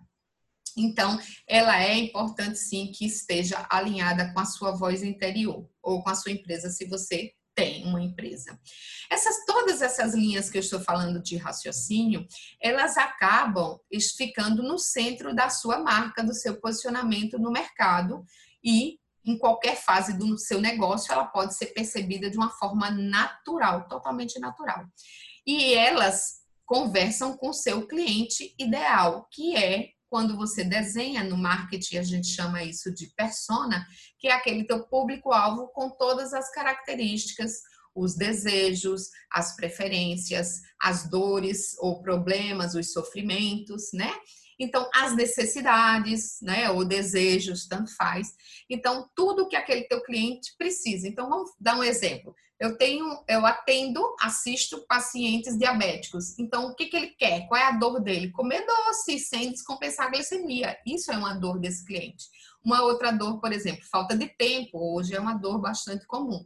Então, 0.76 1.18
ela 1.46 1.80
é 1.80 1.94
importante 1.96 2.58
sim 2.58 2.90
que 2.92 3.06
esteja 3.06 3.64
alinhada 3.70 4.32
com 4.32 4.40
a 4.40 4.44
sua 4.44 4.72
voz 4.72 5.02
interior 5.02 5.68
ou 5.80 6.02
com 6.02 6.10
a 6.10 6.14
sua 6.14 6.32
empresa, 6.32 6.68
se 6.68 6.84
você 6.86 7.32
tem 7.54 7.84
uma 7.86 8.02
empresa. 8.02 8.58
Essas 9.10 9.44
todas 9.44 9.80
essas 9.80 10.14
linhas 10.14 10.50
que 10.50 10.58
eu 10.58 10.60
estou 10.60 10.80
falando 10.80 11.22
de 11.22 11.36
raciocínio, 11.36 12.26
elas 12.60 12.96
acabam 12.96 13.78
ficando 14.16 14.62
no 14.62 14.78
centro 14.78 15.34
da 15.34 15.48
sua 15.48 15.78
marca, 15.78 16.22
do 16.22 16.34
seu 16.34 16.60
posicionamento 16.60 17.38
no 17.38 17.50
mercado 17.50 18.24
e 18.62 18.98
em 19.24 19.38
qualquer 19.38 19.76
fase 19.76 20.12
do 20.18 20.36
seu 20.36 20.60
negócio, 20.60 21.10
ela 21.10 21.24
pode 21.24 21.56
ser 21.56 21.66
percebida 21.66 22.28
de 22.28 22.36
uma 22.36 22.50
forma 22.50 22.90
natural, 22.90 23.88
totalmente 23.88 24.38
natural. 24.38 24.84
E 25.46 25.72
elas 25.72 26.44
conversam 26.66 27.36
com 27.36 27.52
seu 27.52 27.86
cliente 27.86 28.54
ideal, 28.58 29.26
que 29.30 29.56
é 29.56 29.93
quando 30.14 30.36
você 30.36 30.62
desenha 30.62 31.24
no 31.24 31.36
marketing, 31.36 31.96
a 31.96 32.02
gente 32.04 32.28
chama 32.28 32.62
isso 32.62 32.94
de 32.94 33.08
persona, 33.16 33.84
que 34.16 34.28
é 34.28 34.32
aquele 34.32 34.62
teu 34.62 34.86
público-alvo 34.86 35.66
com 35.74 35.90
todas 35.90 36.32
as 36.32 36.52
características, 36.52 37.50
os 37.92 38.14
desejos, 38.14 39.08
as 39.28 39.56
preferências, 39.56 40.60
as 40.80 41.10
dores 41.10 41.76
ou 41.80 42.00
problemas, 42.00 42.76
os 42.76 42.92
sofrimentos, 42.92 43.90
né? 43.92 44.14
Então, 44.58 44.88
as 44.94 45.14
necessidades, 45.14 46.38
né, 46.42 46.70
ou 46.70 46.84
desejos, 46.84 47.66
tanto 47.66 47.94
faz. 47.96 48.34
Então, 48.68 49.08
tudo 49.14 49.48
que 49.48 49.56
aquele 49.56 49.84
teu 49.84 50.02
cliente 50.02 50.54
precisa. 50.56 51.08
Então, 51.08 51.28
vamos 51.28 51.50
dar 51.60 51.76
um 51.76 51.84
exemplo. 51.84 52.34
Eu 52.58 52.78
tenho, 52.78 53.04
eu 53.28 53.44
atendo, 53.44 54.00
assisto 54.20 54.86
pacientes 54.86 55.58
diabéticos. 55.58 56.38
Então, 56.38 56.68
o 56.68 56.74
que, 56.74 56.86
que 56.86 56.96
ele 56.96 57.08
quer? 57.08 57.46
Qual 57.48 57.60
é 57.60 57.64
a 57.64 57.72
dor 57.72 58.00
dele? 58.00 58.30
Comer 58.30 58.64
doce 58.64 59.18
sem 59.18 59.50
descompensar 59.50 60.06
a 60.06 60.10
glicemia. 60.10 60.78
Isso 60.86 61.10
é 61.12 61.16
uma 61.16 61.34
dor 61.34 61.58
desse 61.58 61.84
cliente. 61.84 62.24
Uma 62.64 62.82
outra 62.82 63.10
dor, 63.10 63.40
por 63.40 63.52
exemplo, 63.52 63.84
falta 63.90 64.16
de 64.16 64.26
tempo, 64.26 64.78
hoje 64.96 65.14
é 65.14 65.20
uma 65.20 65.34
dor 65.34 65.60
bastante 65.60 66.06
comum. 66.06 66.42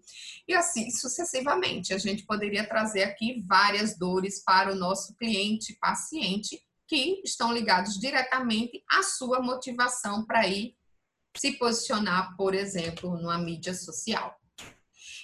E 0.48 0.54
assim 0.54 0.90
sucessivamente, 0.90 1.94
a 1.94 1.98
gente 1.98 2.24
poderia 2.24 2.66
trazer 2.66 3.04
aqui 3.04 3.44
várias 3.46 3.96
dores 3.96 4.42
para 4.42 4.72
o 4.72 4.74
nosso 4.74 5.14
cliente, 5.14 5.78
paciente, 5.80 6.60
que 6.88 7.20
estão 7.22 7.52
ligados 7.52 8.00
diretamente 8.00 8.82
à 8.90 9.02
sua 9.02 9.40
motivação 9.40 10.24
para 10.24 10.48
ir 10.48 10.74
se 11.36 11.52
posicionar, 11.52 12.34
por 12.36 12.54
exemplo, 12.54 13.16
numa 13.16 13.38
mídia 13.38 13.74
social. 13.74 14.34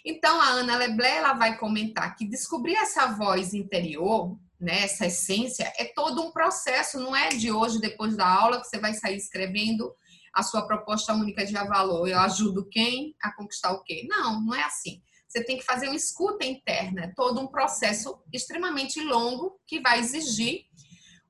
Então, 0.04 0.40
a 0.40 0.48
Ana 0.48 0.76
Leblé 0.76 1.16
ela 1.16 1.32
vai 1.32 1.58
comentar 1.58 2.14
que 2.14 2.28
descobrir 2.28 2.76
essa 2.76 3.06
voz 3.06 3.54
interior, 3.54 4.38
né, 4.60 4.82
essa 4.82 5.06
essência, 5.06 5.72
é 5.78 5.86
todo 5.86 6.22
um 6.22 6.30
processo, 6.30 7.00
não 7.00 7.16
é 7.16 7.30
de 7.30 7.50
hoje, 7.50 7.80
depois 7.80 8.14
da 8.14 8.28
aula, 8.28 8.60
que 8.60 8.68
você 8.68 8.78
vai 8.78 8.92
sair 8.92 9.16
escrevendo 9.16 9.92
a 10.34 10.42
sua 10.42 10.66
proposta 10.66 11.14
única 11.14 11.46
de 11.46 11.54
valor. 11.54 12.06
Eu 12.06 12.18
ajudo 12.20 12.68
quem 12.68 13.16
a 13.22 13.32
conquistar 13.34 13.72
o 13.72 13.82
quê? 13.82 14.06
Não, 14.08 14.42
não 14.42 14.54
é 14.54 14.62
assim. 14.62 15.02
Você 15.26 15.42
tem 15.42 15.56
que 15.56 15.64
fazer 15.64 15.88
uma 15.88 15.96
escuta 15.96 16.44
interna, 16.44 17.12
todo 17.16 17.40
um 17.40 17.46
processo 17.46 18.22
extremamente 18.32 19.00
longo 19.00 19.58
que 19.66 19.80
vai 19.80 19.98
exigir 19.98 20.66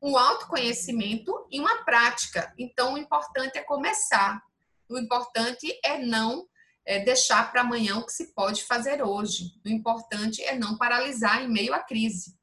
um 0.05 0.19
autoconhecimento 0.19 1.49
e 1.51 1.59
uma 1.59 1.83
prática. 1.83 2.53
Então, 2.59 2.93
o 2.93 2.99
importante 2.99 3.57
é 3.57 3.63
começar. 3.63 4.39
O 4.87 4.99
importante 4.99 5.67
é 5.83 5.97
não 5.97 6.47
é, 6.85 7.03
deixar 7.03 7.51
para 7.51 7.63
amanhã 7.63 7.97
o 7.97 8.05
que 8.05 8.13
se 8.13 8.35
pode 8.35 8.65
fazer 8.65 9.03
hoje. 9.03 9.53
O 9.65 9.69
importante 9.71 10.45
é 10.45 10.55
não 10.55 10.77
paralisar 10.77 11.43
em 11.43 11.49
meio 11.49 11.73
à 11.73 11.79
crise. 11.79 12.37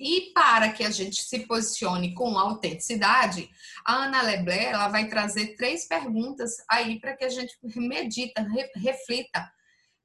E 0.00 0.32
para 0.32 0.72
que 0.72 0.82
a 0.82 0.90
gente 0.90 1.22
se 1.22 1.40
posicione 1.40 2.14
com 2.14 2.38
autenticidade, 2.38 3.50
a 3.84 4.04
Ana 4.04 4.22
Leblé 4.22 4.70
ela 4.70 4.88
vai 4.88 5.06
trazer 5.06 5.56
três 5.56 5.86
perguntas 5.86 6.64
aí 6.66 6.98
para 6.98 7.14
que 7.14 7.24
a 7.26 7.28
gente 7.28 7.54
medita, 7.76 8.42
reflita 8.74 9.52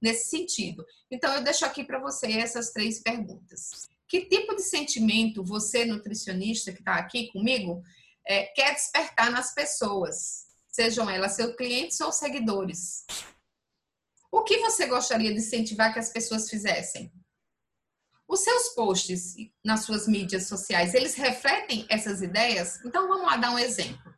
nesse 0.02 0.30
sentido. 0.30 0.86
Então 1.10 1.34
eu 1.34 1.42
deixo 1.42 1.66
aqui 1.66 1.86
para 1.86 2.00
você 2.00 2.34
essas 2.34 2.72
três 2.72 3.02
perguntas. 3.02 3.88
Que 4.16 4.28
tipo 4.28 4.56
de 4.56 4.62
sentimento 4.62 5.44
você, 5.44 5.84
nutricionista 5.84 6.72
que 6.72 6.80
está 6.80 6.96
aqui 6.96 7.30
comigo, 7.34 7.84
é, 8.26 8.44
quer 8.46 8.74
despertar 8.74 9.30
nas 9.30 9.54
pessoas, 9.54 10.46
sejam 10.70 11.10
elas 11.10 11.34
seus 11.34 11.54
clientes 11.58 12.00
ou 12.00 12.14
seguidores? 12.14 13.06
O 14.32 14.42
que 14.44 14.60
você 14.60 14.86
gostaria 14.86 15.34
de 15.34 15.40
incentivar 15.40 15.92
que 15.92 16.00
as 16.00 16.14
pessoas 16.14 16.50
fizessem? 16.50 17.12
Os 18.26 18.40
seus 18.40 18.70
posts 18.70 19.36
nas 19.62 19.82
suas 19.82 20.08
mídias 20.08 20.48
sociais, 20.48 20.94
eles 20.94 21.16
refletem 21.16 21.86
essas 21.90 22.22
ideias? 22.22 22.80
Então, 22.86 23.10
vamos 23.10 23.26
lá 23.26 23.36
dar 23.36 23.52
um 23.52 23.60
exemplo. 23.60 24.16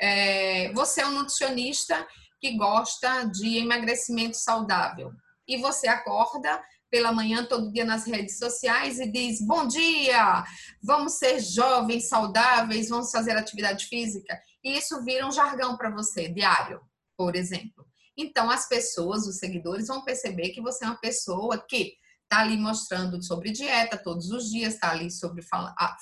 É, 0.00 0.72
você 0.72 1.00
é 1.00 1.06
um 1.08 1.14
nutricionista 1.14 2.06
que 2.40 2.56
gosta 2.56 3.24
de 3.24 3.58
emagrecimento 3.58 4.36
saudável 4.36 5.12
e 5.48 5.56
você 5.56 5.88
acorda 5.88 6.62
pela 6.92 7.10
manhã 7.10 7.46
todo 7.46 7.72
dia 7.72 7.86
nas 7.86 8.06
redes 8.06 8.36
sociais 8.36 9.00
e 9.00 9.10
diz: 9.10 9.40
Bom 9.40 9.66
dia, 9.66 10.44
vamos 10.82 11.14
ser 11.14 11.40
jovens, 11.40 12.06
saudáveis, 12.06 12.90
vamos 12.90 13.10
fazer 13.10 13.34
atividade 13.34 13.86
física. 13.86 14.38
E 14.62 14.76
isso 14.76 15.02
vira 15.02 15.26
um 15.26 15.32
jargão 15.32 15.74
para 15.78 15.90
você, 15.90 16.28
diário, 16.28 16.82
por 17.16 17.34
exemplo. 17.34 17.86
Então, 18.14 18.50
as 18.50 18.68
pessoas, 18.68 19.26
os 19.26 19.38
seguidores, 19.38 19.88
vão 19.88 20.04
perceber 20.04 20.50
que 20.50 20.60
você 20.60 20.84
é 20.84 20.88
uma 20.88 21.00
pessoa 21.00 21.64
que 21.66 21.94
está 22.24 22.40
ali 22.40 22.58
mostrando 22.58 23.22
sobre 23.22 23.50
dieta 23.50 23.96
todos 23.96 24.30
os 24.30 24.50
dias, 24.50 24.74
está 24.74 24.90
ali 24.90 25.10
sobre 25.10 25.42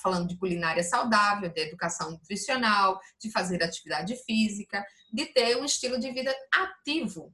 falando 0.02 0.26
de 0.26 0.36
culinária 0.36 0.82
saudável, 0.82 1.48
de 1.52 1.60
educação 1.60 2.10
nutricional, 2.10 3.00
de 3.20 3.30
fazer 3.30 3.62
atividade 3.62 4.16
física, 4.24 4.84
de 5.12 5.26
ter 5.26 5.56
um 5.56 5.64
estilo 5.64 6.00
de 6.00 6.10
vida 6.10 6.34
ativo. 6.52 7.32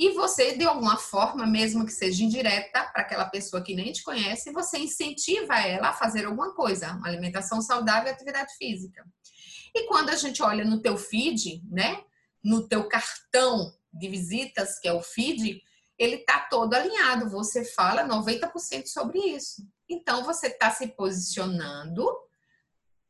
E 0.00 0.14
você, 0.14 0.56
de 0.56 0.64
alguma 0.64 0.96
forma, 0.96 1.46
mesmo 1.46 1.84
que 1.84 1.92
seja 1.92 2.24
indireta, 2.24 2.84
para 2.84 3.02
aquela 3.02 3.26
pessoa 3.26 3.62
que 3.62 3.74
nem 3.74 3.92
te 3.92 4.02
conhece, 4.02 4.50
você 4.50 4.78
incentiva 4.78 5.60
ela 5.60 5.90
a 5.90 5.92
fazer 5.92 6.24
alguma 6.24 6.54
coisa, 6.54 6.92
uma 6.92 7.06
alimentação 7.06 7.60
saudável 7.60 8.08
e 8.08 8.14
atividade 8.14 8.50
física. 8.56 9.04
E 9.74 9.86
quando 9.88 10.08
a 10.08 10.16
gente 10.16 10.42
olha 10.42 10.64
no 10.64 10.80
teu 10.80 10.96
feed, 10.96 11.62
né, 11.70 12.02
no 12.42 12.66
teu 12.66 12.88
cartão 12.88 13.74
de 13.92 14.08
visitas, 14.08 14.78
que 14.78 14.88
é 14.88 14.92
o 14.94 15.02
feed, 15.02 15.60
ele 15.98 16.16
está 16.16 16.46
todo 16.48 16.72
alinhado. 16.72 17.28
Você 17.28 17.62
fala 17.62 18.02
90% 18.02 18.86
sobre 18.86 19.18
isso. 19.18 19.68
Então, 19.86 20.24
você 20.24 20.46
está 20.46 20.70
se 20.70 20.86
posicionando, 20.86 22.08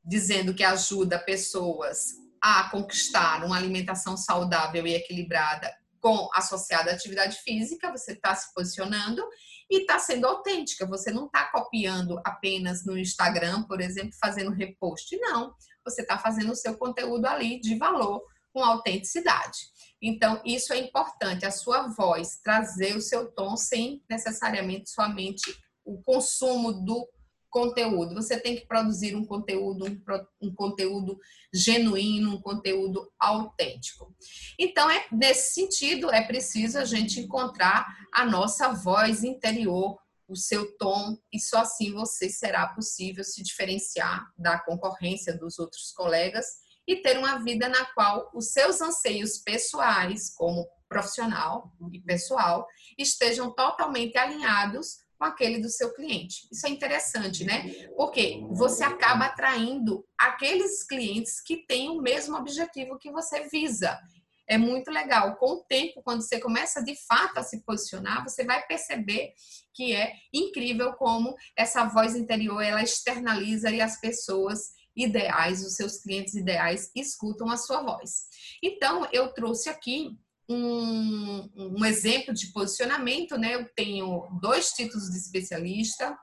dizendo 0.05 0.53
que 0.53 0.65
ajuda 0.65 1.21
pessoas 1.21 2.15
a 2.41 2.69
conquistar 2.69 3.45
uma 3.45 3.57
alimentação 3.57 4.17
saudável 4.17 4.85
e 4.89 4.95
equilibrada 4.95 5.73
com 6.01 6.29
associada 6.35 6.91
à 6.91 6.95
atividade 6.95 7.37
física, 7.39 7.91
você 7.91 8.13
está 8.13 8.35
se 8.35 8.53
posicionando 8.55 9.23
e 9.71 9.83
está 9.83 9.99
sendo 9.99 10.27
autêntica. 10.27 10.87
Você 10.87 11.13
não 11.13 11.27
está 11.27 11.51
copiando 11.51 12.21
apenas 12.25 12.85
no 12.85 12.99
Instagram, 12.99 13.63
por 13.65 13.81
exemplo, 13.81 14.13
fazendo 14.21 14.51
repost. 14.51 15.17
Não, 15.19 15.55
você 15.85 16.03
está 16.03 16.19
fazendo 16.19 16.53
o 16.53 16.57
seu 16.57 16.77
conteúdo 16.77 17.27
ali 17.27 17.61
de 17.61 17.77
valor, 17.77 18.23
com 18.53 18.65
autenticidade. 18.65 19.59
Então, 20.03 20.41
isso 20.45 20.73
é 20.73 20.79
importante, 20.79 21.47
a 21.47 21.51
sua 21.51 21.89
voz, 21.89 22.41
trazer 22.43 22.97
o 22.97 23.01
seu 23.01 23.31
tom 23.31 23.57
sem 23.57 24.03
necessariamente 24.09 24.91
somente 24.91 25.57
o 25.85 26.03
consumo 26.03 26.73
do 26.73 27.09
conteúdo. 27.51 28.15
Você 28.15 28.39
tem 28.39 28.57
que 28.57 28.67
produzir 28.67 29.15
um 29.15 29.25
conteúdo, 29.25 29.85
um, 29.87 30.49
um, 30.49 30.55
conteúdo 30.55 31.19
genuíno, 31.53 32.37
um 32.37 32.41
conteúdo 32.41 33.11
autêntico. 33.19 34.15
Então, 34.59 34.89
é, 34.89 35.07
nesse 35.13 35.55
sentido, 35.55 36.11
é 36.11 36.23
preciso 36.23 36.79
a 36.79 36.85
gente 36.85 37.21
encontrar 37.21 37.87
a 38.13 38.25
nossa 38.25 38.69
voz 38.73 39.25
interior, 39.25 39.99
o 40.29 40.37
seu 40.37 40.77
tom, 40.79 41.19
e 41.33 41.41
só 41.41 41.59
assim 41.59 41.93
você 41.93 42.29
será 42.29 42.69
possível 42.69 43.25
se 43.25 43.43
diferenciar 43.43 44.33
da 44.39 44.59
concorrência 44.61 45.37
dos 45.37 45.59
outros 45.59 45.93
colegas 45.93 46.47
e 46.87 46.97
ter 46.97 47.19
uma 47.19 47.43
vida 47.43 47.69
na 47.69 47.85
qual 47.95 48.31
os 48.33 48.53
seus 48.53 48.81
anseios 48.81 49.39
pessoais, 49.39 50.33
como 50.35 50.67
profissional 50.89 51.73
e 51.93 52.01
pessoal, 52.01 52.67
estejam 52.99 53.53
totalmente 53.55 54.17
alinhados 54.17 54.99
com 55.21 55.27
aquele 55.27 55.59
do 55.61 55.69
seu 55.69 55.93
cliente. 55.93 56.49
Isso 56.51 56.67
é 56.67 56.71
interessante, 56.71 57.45
né? 57.45 57.71
Porque 57.95 58.43
você 58.53 58.83
acaba 58.83 59.27
atraindo 59.27 60.03
aqueles 60.19 60.83
clientes 60.83 61.43
que 61.43 61.59
têm 61.67 61.91
o 61.91 62.01
mesmo 62.01 62.39
objetivo 62.39 62.99
que 62.99 63.13
você 63.13 63.47
visa. 63.49 64.01
É 64.49 64.57
muito 64.57 64.91
legal. 64.91 65.37
Com 65.37 65.53
o 65.53 65.65
tempo, 65.65 66.03
quando 66.03 66.23
você 66.23 66.41
começa 66.41 66.83
de 66.83 66.97
fato 67.07 67.37
a 67.37 67.43
se 67.43 67.63
posicionar, 67.67 68.25
você 68.25 68.45
vai 68.45 68.67
perceber 68.67 69.35
que 69.75 69.95
é 69.95 70.15
incrível 70.33 70.95
como 70.95 71.37
essa 71.55 71.85
voz 71.85 72.17
interior 72.17 72.63
ela 72.63 72.83
externaliza 72.83 73.71
e 73.71 73.83
as 73.83 74.01
pessoas 74.01 74.73
ideais, 74.97 75.63
os 75.65 75.77
seus 75.77 75.99
clientes 75.99 76.35
ideais 76.35 76.91
escutam 76.97 77.51
a 77.51 77.59
sua 77.59 77.83
voz. 77.83 78.25
Então, 78.63 79.07
eu 79.13 79.29
trouxe 79.35 79.69
aqui 79.69 80.19
um, 80.51 81.49
um 81.57 81.85
exemplo 81.85 82.35
de 82.35 82.49
posicionamento, 82.49 83.39
né? 83.39 83.55
Eu 83.55 83.69
tenho 83.77 84.29
dois 84.41 84.71
títulos 84.73 85.09
de 85.09 85.17
especialista, 85.17 86.19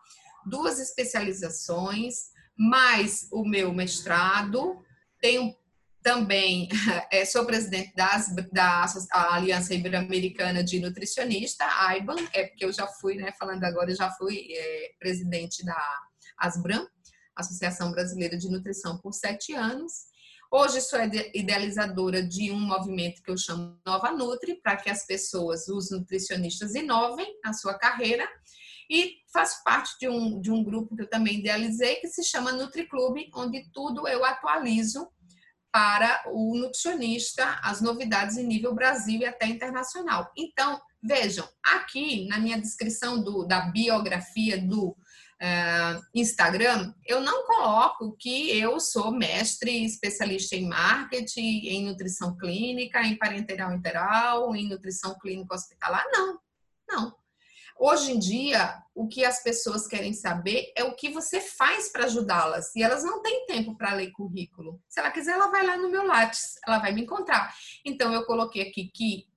duas 0.45 0.79
especializações, 0.79 2.15
mais 2.57 3.27
o 3.31 3.47
meu 3.47 3.73
mestrado, 3.73 4.83
tenho 5.21 5.55
também 6.03 6.67
é, 7.11 7.23
sou 7.25 7.45
presidente 7.45 7.93
das, 7.95 8.33
da 8.51 8.85
Aliança 9.31 9.73
Ibero-Americana 9.73 10.63
de 10.63 10.79
Nutricionista, 10.79 11.65
AIBAN, 11.65 12.17
é 12.33 12.47
porque 12.47 12.65
eu 12.65 12.73
já 12.73 12.87
fui, 12.87 13.15
né, 13.15 13.31
falando 13.39 13.63
agora, 13.63 13.91
eu 13.91 13.95
já 13.95 14.11
fui 14.11 14.47
é, 14.51 14.91
presidente 14.99 15.63
da 15.63 15.81
ASBRAM, 16.37 16.85
Associação 17.35 17.91
Brasileira 17.91 18.37
de 18.37 18.49
Nutrição, 18.49 18.97
por 18.97 19.13
sete 19.13 19.53
anos. 19.53 20.06
Hoje 20.49 20.79
sou 20.79 20.97
idealizadora 21.33 22.23
de 22.23 22.51
um 22.51 22.59
movimento 22.59 23.21
que 23.21 23.29
eu 23.29 23.37
chamo 23.37 23.77
Nova 23.85 24.11
Nutri, 24.11 24.55
para 24.55 24.77
que 24.77 24.89
as 24.89 25.05
pessoas, 25.05 25.67
os 25.67 25.91
nutricionistas, 25.91 26.73
inovem 26.73 27.27
a 27.43 27.51
sua 27.51 27.73
carreira. 27.73 28.25
E 28.89 29.15
faço 29.33 29.61
parte 29.65 29.99
de 29.99 30.07
um, 30.07 30.39
de 30.39 30.49
um 30.49 30.63
grupo 30.63 30.95
que 30.95 31.01
eu 31.01 31.09
também 31.09 31.39
idealizei, 31.39 31.97
que 31.97 32.07
se 32.07 32.23
chama 32.23 32.53
Nutri 32.53 32.87
Clube, 32.87 33.29
onde 33.35 33.69
tudo 33.73 34.07
eu 34.07 34.23
atualizo 34.23 35.09
para 35.69 36.23
o 36.27 36.57
nutricionista, 36.57 37.59
as 37.61 37.81
novidades 37.81 38.37
em 38.37 38.47
nível 38.47 38.73
Brasil 38.73 39.19
e 39.19 39.25
até 39.25 39.47
internacional. 39.47 40.31
Então, 40.37 40.79
vejam, 41.03 41.45
aqui 41.61 42.25
na 42.29 42.39
minha 42.39 42.59
descrição 42.59 43.21
do, 43.21 43.45
da 43.45 43.69
biografia 43.69 44.57
do 44.57 44.95
uh, 45.41 46.01
Instagram, 46.13 46.93
eu 47.05 47.21
não 47.21 47.45
coloco 47.45 48.15
que 48.17 48.57
eu 48.57 48.79
sou 48.79 49.11
mestre 49.11 49.85
especialista 49.85 50.55
em 50.55 50.67
marketing, 50.67 51.67
em 51.67 51.85
nutrição 51.85 52.35
clínica, 52.37 53.01
em 53.01 53.17
parenteral 53.17 53.73
interal, 53.73 54.55
em 54.55 54.67
nutrição 54.67 55.17
clínica 55.19 55.55
hospitalar. 55.55 56.05
Não, 56.11 56.39
não. 56.87 57.15
Hoje 57.79 58.11
em 58.11 58.17
dia, 58.17 58.81
o 58.95 59.07
que 59.07 59.23
as 59.23 59.43
pessoas 59.43 59.87
querem 59.87 60.11
saber 60.11 60.73
é 60.75 60.83
o 60.83 60.95
que 60.95 61.09
você 61.09 61.39
faz 61.39 61.91
para 61.91 62.05
ajudá-las. 62.05 62.75
E 62.75 62.81
elas 62.81 63.03
não 63.03 63.21
têm 63.21 63.45
tempo 63.45 63.77
para 63.77 63.93
ler 63.93 64.11
currículo. 64.11 64.81
Se 64.89 64.99
ela 64.99 65.11
quiser, 65.11 65.33
ela 65.33 65.51
vai 65.51 65.63
lá 65.63 65.77
no 65.77 65.89
meu 65.89 66.03
Lattes, 66.07 66.55
ela 66.65 66.79
vai 66.79 66.91
me 66.91 67.03
encontrar. 67.03 67.53
Então, 67.85 68.11
eu 68.11 68.25
coloquei 68.25 68.63
aqui 68.63 68.89
que 68.91 69.27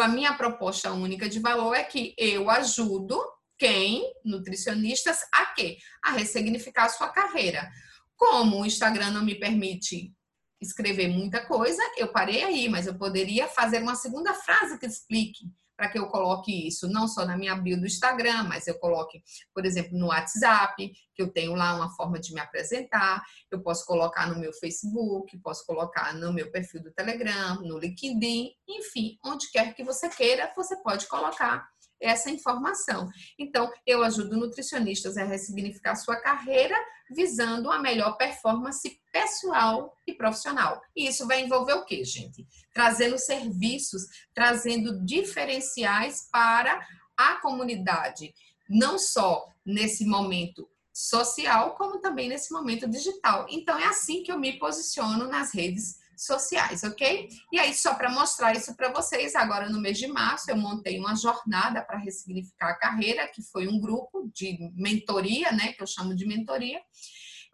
a 0.00 0.08
minha 0.08 0.34
proposta 0.34 0.90
única 0.90 1.28
de 1.28 1.38
valor 1.38 1.74
é 1.74 1.84
que 1.84 2.14
eu 2.16 2.48
ajudo 2.48 3.22
quem, 3.58 4.12
nutricionistas, 4.24 5.18
a 5.32 5.46
quê? 5.46 5.78
A 6.02 6.12
ressignificar 6.12 6.84
a 6.84 6.88
sua 6.90 7.08
carreira. 7.08 7.68
Como 8.16 8.60
o 8.60 8.66
Instagram 8.66 9.10
não 9.10 9.24
me 9.24 9.34
permite 9.34 10.12
escrever 10.60 11.08
muita 11.08 11.44
coisa, 11.44 11.82
eu 11.96 12.08
parei 12.08 12.42
aí, 12.42 12.68
mas 12.68 12.86
eu 12.86 12.94
poderia 12.96 13.46
fazer 13.46 13.82
uma 13.82 13.94
segunda 13.94 14.32
frase 14.32 14.78
que 14.78 14.86
explique 14.86 15.50
para 15.76 15.90
que 15.90 15.98
eu 15.98 16.06
coloque 16.08 16.66
isso 16.66 16.88
não 16.88 17.06
só 17.06 17.26
na 17.26 17.36
minha 17.36 17.54
bio 17.54 17.78
do 17.78 17.86
Instagram, 17.86 18.44
mas 18.44 18.66
eu 18.66 18.78
coloque, 18.78 19.22
por 19.54 19.66
exemplo, 19.66 19.96
no 19.98 20.06
WhatsApp, 20.06 20.90
que 21.14 21.22
eu 21.22 21.30
tenho 21.30 21.54
lá 21.54 21.74
uma 21.74 21.94
forma 21.94 22.18
de 22.18 22.32
me 22.32 22.40
apresentar, 22.40 23.22
eu 23.50 23.62
posso 23.62 23.84
colocar 23.84 24.26
no 24.26 24.40
meu 24.40 24.52
Facebook, 24.54 25.36
posso 25.38 25.66
colocar 25.66 26.14
no 26.14 26.32
meu 26.32 26.50
perfil 26.50 26.82
do 26.82 26.92
Telegram, 26.92 27.60
no 27.60 27.78
LinkedIn, 27.78 28.52
enfim, 28.66 29.18
onde 29.22 29.50
quer 29.50 29.74
que 29.74 29.84
você 29.84 30.08
queira, 30.08 30.50
você 30.56 30.76
pode 30.82 31.06
colocar 31.06 31.68
essa 32.00 32.30
informação. 32.30 33.08
Então, 33.38 33.72
eu 33.86 34.02
ajudo 34.02 34.36
nutricionistas 34.36 35.16
a 35.16 35.24
ressignificar 35.24 35.94
sua 35.96 36.16
carreira 36.16 36.76
visando 37.10 37.70
a 37.70 37.78
melhor 37.78 38.16
performance 38.16 39.00
pessoal 39.12 39.96
e 40.06 40.12
profissional. 40.12 40.82
E 40.94 41.06
isso 41.06 41.26
vai 41.26 41.42
envolver 41.42 41.74
o 41.74 41.84
quê, 41.84 42.04
gente? 42.04 42.46
Trazendo 42.74 43.18
serviços, 43.18 44.02
trazendo 44.34 45.04
diferenciais 45.04 46.28
para 46.30 46.86
a 47.16 47.36
comunidade, 47.36 48.34
não 48.68 48.98
só 48.98 49.46
nesse 49.64 50.04
momento 50.04 50.68
social, 50.92 51.74
como 51.74 52.00
também 52.00 52.28
nesse 52.28 52.52
momento 52.52 52.88
digital. 52.88 53.46
Então, 53.50 53.78
é 53.78 53.84
assim 53.84 54.22
que 54.22 54.32
eu 54.32 54.38
me 54.38 54.58
posiciono 54.58 55.28
nas 55.28 55.54
redes 55.54 55.98
sociais, 56.16 56.82
ok? 56.82 57.28
E 57.52 57.58
aí, 57.58 57.74
só 57.74 57.94
para 57.94 58.10
mostrar 58.10 58.54
isso 58.54 58.74
para 58.76 58.92
vocês, 58.92 59.34
agora 59.34 59.68
no 59.68 59.80
mês 59.80 59.98
de 59.98 60.06
março 60.06 60.50
eu 60.50 60.56
montei 60.56 60.98
uma 60.98 61.14
jornada 61.14 61.82
para 61.82 61.98
ressignificar 61.98 62.70
a 62.70 62.78
carreira, 62.78 63.28
que 63.28 63.42
foi 63.42 63.68
um 63.68 63.80
grupo 63.80 64.30
de 64.34 64.58
mentoria, 64.74 65.52
né? 65.52 65.72
Que 65.72 65.82
eu 65.82 65.86
chamo 65.86 66.14
de 66.14 66.26
mentoria. 66.26 66.80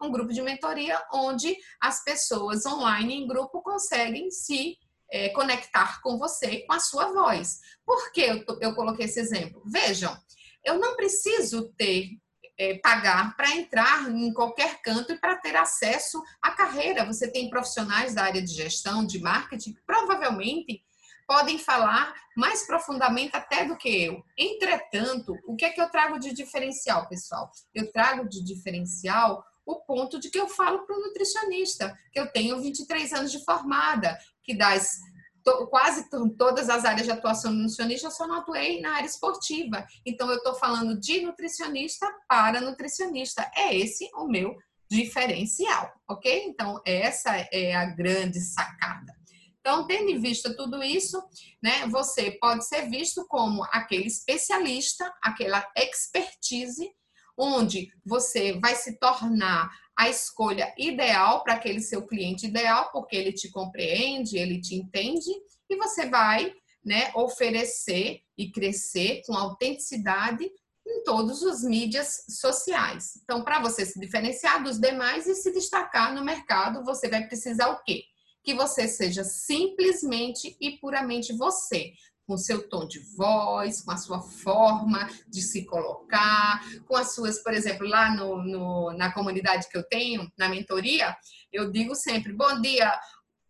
Um 0.01 0.11
grupo 0.11 0.33
de 0.33 0.41
mentoria 0.41 1.01
onde 1.13 1.55
as 1.81 2.03
pessoas 2.03 2.65
online 2.65 3.15
em 3.15 3.27
grupo 3.27 3.61
conseguem 3.61 4.29
se 4.31 4.77
é, 5.11 5.29
conectar 5.29 6.01
com 6.01 6.17
você, 6.17 6.65
com 6.65 6.73
a 6.73 6.79
sua 6.79 7.13
voz. 7.13 7.59
Por 7.85 8.11
que 8.11 8.21
eu, 8.21 8.43
eu 8.59 8.73
coloquei 8.73 9.05
esse 9.05 9.19
exemplo? 9.19 9.61
Vejam, 9.65 10.17
eu 10.65 10.79
não 10.79 10.95
preciso 10.95 11.71
ter 11.77 12.09
é, 12.57 12.75
pagar 12.75 13.35
para 13.35 13.55
entrar 13.55 14.09
em 14.09 14.33
qualquer 14.33 14.81
canto 14.81 15.13
e 15.13 15.17
para 15.17 15.37
ter 15.37 15.55
acesso 15.55 16.21
à 16.41 16.51
carreira. 16.51 17.05
Você 17.05 17.31
tem 17.31 17.49
profissionais 17.49 18.13
da 18.13 18.23
área 18.23 18.41
de 18.41 18.53
gestão, 18.53 19.05
de 19.05 19.19
marketing, 19.19 19.73
que 19.73 19.81
provavelmente 19.85 20.83
podem 21.27 21.57
falar 21.57 22.13
mais 22.35 22.65
profundamente 22.65 23.35
até 23.35 23.65
do 23.65 23.77
que 23.77 24.03
eu. 24.03 24.23
Entretanto, 24.37 25.37
o 25.47 25.55
que 25.55 25.65
é 25.65 25.69
que 25.69 25.81
eu 25.81 25.89
trago 25.89 26.19
de 26.19 26.33
diferencial, 26.33 27.07
pessoal? 27.07 27.49
Eu 27.73 27.91
trago 27.91 28.27
de 28.27 28.43
diferencial 28.43 29.43
o 29.65 29.77
ponto 29.77 30.19
de 30.19 30.29
que 30.29 30.39
eu 30.39 30.49
falo 30.49 30.85
para 30.85 30.95
o 30.95 30.99
nutricionista, 30.99 31.97
que 32.11 32.19
eu 32.19 32.31
tenho 32.31 32.61
23 32.61 33.13
anos 33.13 33.31
de 33.31 33.43
formada, 33.45 34.17
que 34.43 34.53
das 34.53 34.99
to, 35.43 35.67
quase 35.67 36.09
todas 36.37 36.69
as 36.69 36.85
áreas 36.85 37.05
de 37.05 37.11
atuação 37.11 37.51
do 37.51 37.57
nutricionista, 37.59 38.09
só 38.09 38.27
não 38.27 38.35
atuei 38.35 38.81
na 38.81 38.95
área 38.95 39.07
esportiva. 39.07 39.85
Então, 40.05 40.29
eu 40.29 40.37
estou 40.37 40.55
falando 40.55 40.99
de 40.99 41.21
nutricionista 41.21 42.07
para 42.27 42.61
nutricionista. 42.61 43.49
É 43.55 43.75
esse 43.75 44.09
o 44.15 44.27
meu 44.27 44.55
diferencial, 44.89 45.91
ok? 46.07 46.45
Então, 46.45 46.81
essa 46.85 47.35
é 47.51 47.75
a 47.75 47.85
grande 47.85 48.39
sacada. 48.39 49.13
Então, 49.59 49.87
tendo 49.87 50.09
em 50.09 50.19
vista 50.19 50.55
tudo 50.55 50.83
isso, 50.83 51.23
né, 51.61 51.87
você 51.87 52.31
pode 52.31 52.67
ser 52.67 52.89
visto 52.89 53.25
como 53.27 53.63
aquele 53.71 54.07
especialista, 54.07 55.09
aquela 55.23 55.65
expertise, 55.77 56.91
onde 57.37 57.87
você 58.05 58.59
vai 58.59 58.75
se 58.75 58.99
tornar 58.99 59.71
a 59.97 60.09
escolha 60.09 60.73
ideal 60.77 61.43
para 61.43 61.53
aquele 61.53 61.79
seu 61.79 62.05
cliente 62.05 62.47
ideal, 62.47 62.91
porque 62.91 63.15
ele 63.15 63.31
te 63.31 63.49
compreende, 63.49 64.37
ele 64.37 64.59
te 64.59 64.75
entende, 64.75 65.29
e 65.69 65.75
você 65.75 66.07
vai 66.09 66.53
né, 66.83 67.11
oferecer 67.15 68.21
e 68.37 68.51
crescer 68.51 69.21
com 69.25 69.35
autenticidade 69.35 70.49
em 70.85 71.03
todos 71.03 71.41
os 71.41 71.63
mídias 71.63 72.25
sociais. 72.27 73.19
Então, 73.23 73.43
para 73.43 73.61
você 73.61 73.85
se 73.85 73.99
diferenciar 73.99 74.63
dos 74.63 74.79
demais 74.79 75.27
e 75.27 75.35
se 75.35 75.51
destacar 75.51 76.13
no 76.13 76.23
mercado, 76.23 76.83
você 76.83 77.07
vai 77.07 77.25
precisar 77.25 77.69
o 77.69 77.81
quê? 77.83 78.03
Que 78.43 78.53
você 78.53 78.87
seja 78.87 79.23
simplesmente 79.23 80.57
e 80.59 80.71
puramente 80.77 81.31
você, 81.31 81.93
com 82.25 82.37
seu 82.37 82.67
tom 82.69 82.87
de 82.87 82.99
voz, 83.15 83.81
com 83.81 83.91
a 83.91 83.97
sua 83.97 84.21
forma 84.21 85.09
de 85.27 85.41
se 85.41 85.65
colocar, 85.65 86.61
com 86.87 86.95
as 86.95 87.13
suas, 87.13 87.43
por 87.43 87.53
exemplo, 87.53 87.87
lá 87.87 88.15
no, 88.15 88.41
no, 88.43 88.93
na 88.93 89.11
comunidade 89.11 89.67
que 89.69 89.77
eu 89.77 89.83
tenho, 89.83 90.31
na 90.37 90.47
mentoria, 90.47 91.15
eu 91.51 91.71
digo 91.71 91.95
sempre, 91.95 92.33
bom 92.33 92.61
dia, 92.61 92.93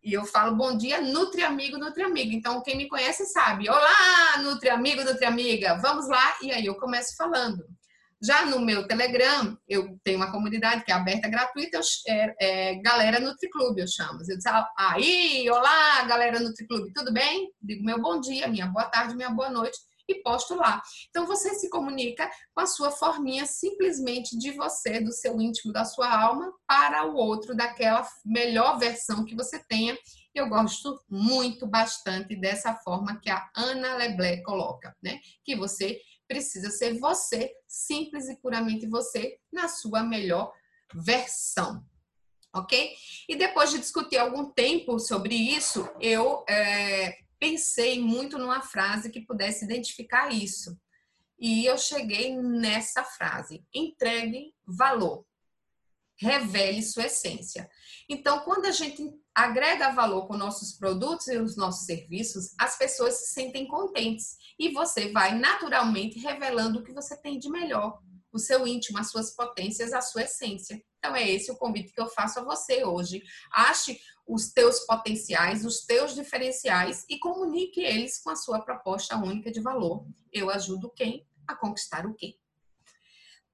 e 0.03 0.11
eu 0.11 0.25
falo 0.25 0.55
bom 0.55 0.75
dia, 0.75 0.99
Nutri 0.99 1.43
Amigo, 1.43 1.77
Nutri 1.77 2.03
Amiga. 2.03 2.35
Então, 2.35 2.61
quem 2.61 2.75
me 2.75 2.89
conhece 2.89 3.25
sabe. 3.27 3.69
Olá, 3.69 4.37
Nutri 4.39 4.69
Amigo, 4.69 5.01
Nutri 5.01 5.25
Amiga. 5.25 5.79
Vamos 5.81 6.09
lá. 6.09 6.35
E 6.41 6.51
aí 6.51 6.65
eu 6.65 6.75
começo 6.75 7.15
falando. 7.15 7.63
Já 8.23 8.45
no 8.45 8.61
meu 8.61 8.87
Telegram, 8.87 9.57
eu 9.67 9.99
tenho 10.01 10.15
uma 10.15 10.31
comunidade 10.31 10.85
que 10.85 10.91
é 10.93 10.95
aberta, 10.95 11.27
gratuita, 11.27 11.81
é, 12.07 12.35
é 12.39 12.75
Galera 12.75 13.19
Nutri 13.19 13.49
Clube, 13.49 13.81
eu 13.81 13.87
chamo. 13.87 14.19
Eu 14.21 14.37
disse, 14.37 14.49
aí, 14.77 15.49
olá, 15.49 16.03
Galera 16.03 16.39
Nutri 16.39 16.65
Clube, 16.65 16.93
tudo 16.93 17.11
bem? 17.11 17.51
Digo 17.61 17.83
meu 17.83 18.01
bom 18.01 18.21
dia, 18.21 18.47
minha 18.47 18.67
boa 18.67 18.85
tarde, 18.85 19.13
minha 19.13 19.29
boa 19.29 19.49
noite 19.49 19.77
e 20.07 20.21
posto 20.21 20.55
lá. 20.55 20.81
Então 21.09 21.25
você 21.25 21.53
se 21.55 21.69
comunica 21.69 22.29
com 22.53 22.61
a 22.61 22.65
sua 22.65 22.91
forminha 22.91 23.45
simplesmente 23.45 24.37
de 24.37 24.51
você, 24.51 25.01
do 25.01 25.11
seu 25.11 25.39
íntimo, 25.39 25.73
da 25.73 25.83
sua 25.83 26.09
alma, 26.09 26.51
para 26.67 27.05
o 27.05 27.15
outro, 27.15 27.55
daquela 27.55 28.07
melhor 28.25 28.77
versão 28.77 29.25
que 29.25 29.35
você 29.35 29.61
tenha. 29.67 29.97
Eu 30.33 30.49
gosto 30.49 30.99
muito, 31.09 31.67
bastante 31.67 32.35
dessa 32.35 32.73
forma 32.75 33.19
que 33.19 33.29
a 33.29 33.49
Ana 33.55 33.95
Leblé 33.95 34.37
coloca, 34.37 34.95
né? 35.03 35.19
Que 35.43 35.55
você 35.55 35.99
precisa 36.27 36.69
ser 36.69 36.97
você, 36.99 37.53
simples 37.67 38.27
e 38.29 38.35
puramente 38.37 38.87
você, 38.87 39.37
na 39.51 39.67
sua 39.67 40.03
melhor 40.03 40.53
versão 40.93 41.85
ok? 42.53 42.95
E 43.27 43.35
depois 43.35 43.71
de 43.71 43.79
discutir 43.79 44.17
algum 44.17 44.51
tempo 44.51 44.99
sobre 44.99 45.33
isso, 45.35 45.89
eu 45.99 46.45
é, 46.47 47.17
pensei 47.39 47.99
muito 47.99 48.37
numa 48.37 48.61
frase 48.61 49.09
que 49.09 49.21
pudesse 49.21 49.65
identificar 49.65 50.31
isso. 50.31 50.79
E 51.39 51.65
eu 51.65 51.77
cheguei 51.77 52.35
nessa 52.37 53.03
frase: 53.03 53.65
entregue 53.73 54.53
valor. 54.65 55.25
Revele 56.15 56.83
sua 56.83 57.07
essência. 57.07 57.67
Então, 58.07 58.41
quando 58.41 58.67
a 58.67 58.71
gente 58.71 59.03
agrega 59.35 59.91
valor 59.91 60.27
com 60.27 60.37
nossos 60.37 60.73
produtos 60.73 61.27
e 61.27 61.37
os 61.37 61.55
nossos 61.55 61.85
serviços, 61.85 62.53
as 62.59 62.77
pessoas 62.77 63.15
se 63.15 63.33
sentem 63.33 63.67
contentes 63.67 64.37
e 64.59 64.69
você 64.69 65.11
vai 65.11 65.37
naturalmente 65.37 66.19
revelando 66.19 66.79
o 66.79 66.83
que 66.83 66.93
você 66.93 67.17
tem 67.17 67.39
de 67.39 67.49
melhor, 67.49 67.99
o 68.31 68.39
seu 68.39 68.67
íntimo, 68.67 68.99
as 68.99 69.09
suas 69.09 69.31
potências, 69.35 69.93
a 69.93 70.01
sua 70.01 70.23
essência. 70.23 70.81
Então, 70.97 71.15
é 71.15 71.29
esse 71.29 71.51
o 71.51 71.57
convite 71.57 71.93
que 71.93 72.01
eu 72.01 72.07
faço 72.07 72.39
a 72.39 72.43
você 72.43 72.83
hoje. 72.83 73.21
Ache 73.51 73.99
os 74.27 74.51
teus 74.51 74.79
potenciais, 74.81 75.65
os 75.65 75.85
teus 75.85 76.15
diferenciais 76.15 77.05
e 77.09 77.19
comunique 77.19 77.81
eles 77.81 78.21
com 78.21 78.29
a 78.29 78.35
sua 78.35 78.61
proposta 78.61 79.17
única 79.17 79.51
de 79.51 79.59
valor. 79.59 80.05
Eu 80.31 80.49
ajudo 80.49 80.91
quem 80.95 81.27
a 81.47 81.55
conquistar 81.55 82.05
o 82.05 82.13
quê? 82.13 82.37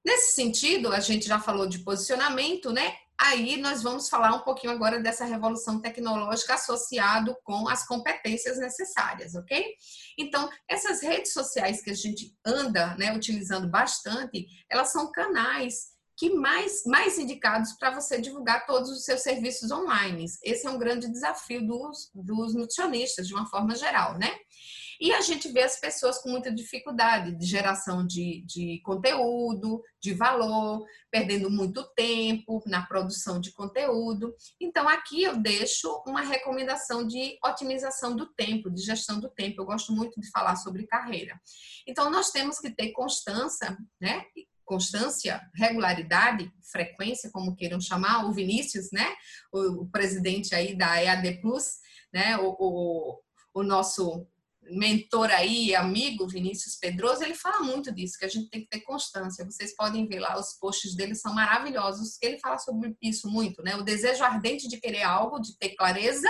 Nesse 0.04 0.34
sentido, 0.34 0.92
a 0.92 1.00
gente 1.00 1.26
já 1.26 1.38
falou 1.38 1.66
de 1.66 1.80
posicionamento, 1.80 2.72
né? 2.72 2.96
Aí 3.22 3.58
nós 3.58 3.82
vamos 3.82 4.08
falar 4.08 4.34
um 4.34 4.40
pouquinho 4.40 4.72
agora 4.72 4.98
dessa 4.98 5.26
revolução 5.26 5.78
tecnológica 5.78 6.54
associado 6.54 7.36
com 7.44 7.68
as 7.68 7.86
competências 7.86 8.58
necessárias, 8.58 9.34
ok? 9.34 9.74
Então, 10.18 10.48
essas 10.66 11.02
redes 11.02 11.34
sociais 11.34 11.82
que 11.82 11.90
a 11.90 11.94
gente 11.94 12.34
anda, 12.42 12.96
né, 12.96 13.14
utilizando 13.14 13.68
bastante, 13.68 14.46
elas 14.70 14.90
são 14.90 15.12
canais 15.12 15.90
que 16.16 16.30
mais, 16.30 16.82
mais 16.86 17.18
indicados 17.18 17.74
para 17.74 17.90
você 17.90 18.18
divulgar 18.18 18.66
todos 18.66 18.90
os 18.90 19.04
seus 19.04 19.20
serviços 19.20 19.70
online. 19.70 20.24
Esse 20.42 20.66
é 20.66 20.70
um 20.70 20.78
grande 20.78 21.10
desafio 21.10 21.66
dos, 21.66 22.10
dos 22.14 22.54
nutricionistas, 22.54 23.26
de 23.26 23.34
uma 23.34 23.46
forma 23.46 23.74
geral, 23.74 24.18
né? 24.18 24.34
E 25.00 25.12
a 25.12 25.22
gente 25.22 25.50
vê 25.50 25.62
as 25.62 25.80
pessoas 25.80 26.18
com 26.18 26.28
muita 26.28 26.52
dificuldade 26.52 27.34
de 27.34 27.46
geração 27.46 28.06
de, 28.06 28.42
de 28.46 28.82
conteúdo, 28.84 29.82
de 29.98 30.12
valor, 30.12 30.84
perdendo 31.10 31.50
muito 31.50 31.82
tempo 31.94 32.62
na 32.66 32.84
produção 32.84 33.40
de 33.40 33.50
conteúdo. 33.52 34.34
Então, 34.60 34.86
aqui 34.86 35.22
eu 35.22 35.38
deixo 35.38 35.88
uma 36.06 36.20
recomendação 36.20 37.06
de 37.06 37.38
otimização 37.42 38.14
do 38.14 38.26
tempo, 38.34 38.70
de 38.70 38.82
gestão 38.82 39.18
do 39.18 39.30
tempo. 39.30 39.62
Eu 39.62 39.66
gosto 39.66 39.90
muito 39.90 40.20
de 40.20 40.30
falar 40.30 40.56
sobre 40.56 40.86
carreira. 40.86 41.40
Então, 41.86 42.10
nós 42.10 42.30
temos 42.30 42.58
que 42.58 42.70
ter 42.70 42.92
constância, 42.92 43.78
né? 43.98 44.24
constância, 44.70 45.40
regularidade, 45.52 46.48
frequência, 46.70 47.28
como 47.32 47.56
queiram 47.56 47.80
chamar, 47.80 48.26
o 48.26 48.32
Vinícius, 48.32 48.92
né, 48.92 49.04
o, 49.52 49.88
presidente 49.88 50.54
aí 50.54 50.76
da 50.76 51.02
EAD 51.02 51.40
Plus, 51.40 51.78
né, 52.14 52.36
o, 52.38 52.54
o, 52.56 53.20
o 53.52 53.62
nosso 53.64 54.28
mentor 54.70 55.30
aí, 55.30 55.74
amigo 55.74 56.28
Vinícius 56.28 56.76
Pedroso, 56.76 57.22
ele 57.22 57.34
fala 57.34 57.60
muito 57.60 57.92
disso, 57.92 58.18
que 58.18 58.24
a 58.24 58.28
gente 58.28 58.48
tem 58.48 58.60
que 58.62 58.68
ter 58.68 58.80
constância. 58.80 59.44
Vocês 59.44 59.74
podem 59.74 60.06
ver 60.06 60.20
lá, 60.20 60.38
os 60.38 60.58
posts 60.58 60.94
dele 60.94 61.14
são 61.14 61.34
maravilhosos, 61.34 62.18
ele 62.22 62.38
fala 62.38 62.58
sobre 62.58 62.96
isso 63.02 63.28
muito, 63.28 63.62
né? 63.62 63.76
O 63.76 63.82
desejo 63.82 64.24
ardente 64.24 64.68
de 64.68 64.80
querer 64.80 65.02
algo, 65.02 65.40
de 65.40 65.56
ter 65.58 65.70
clareza 65.70 66.28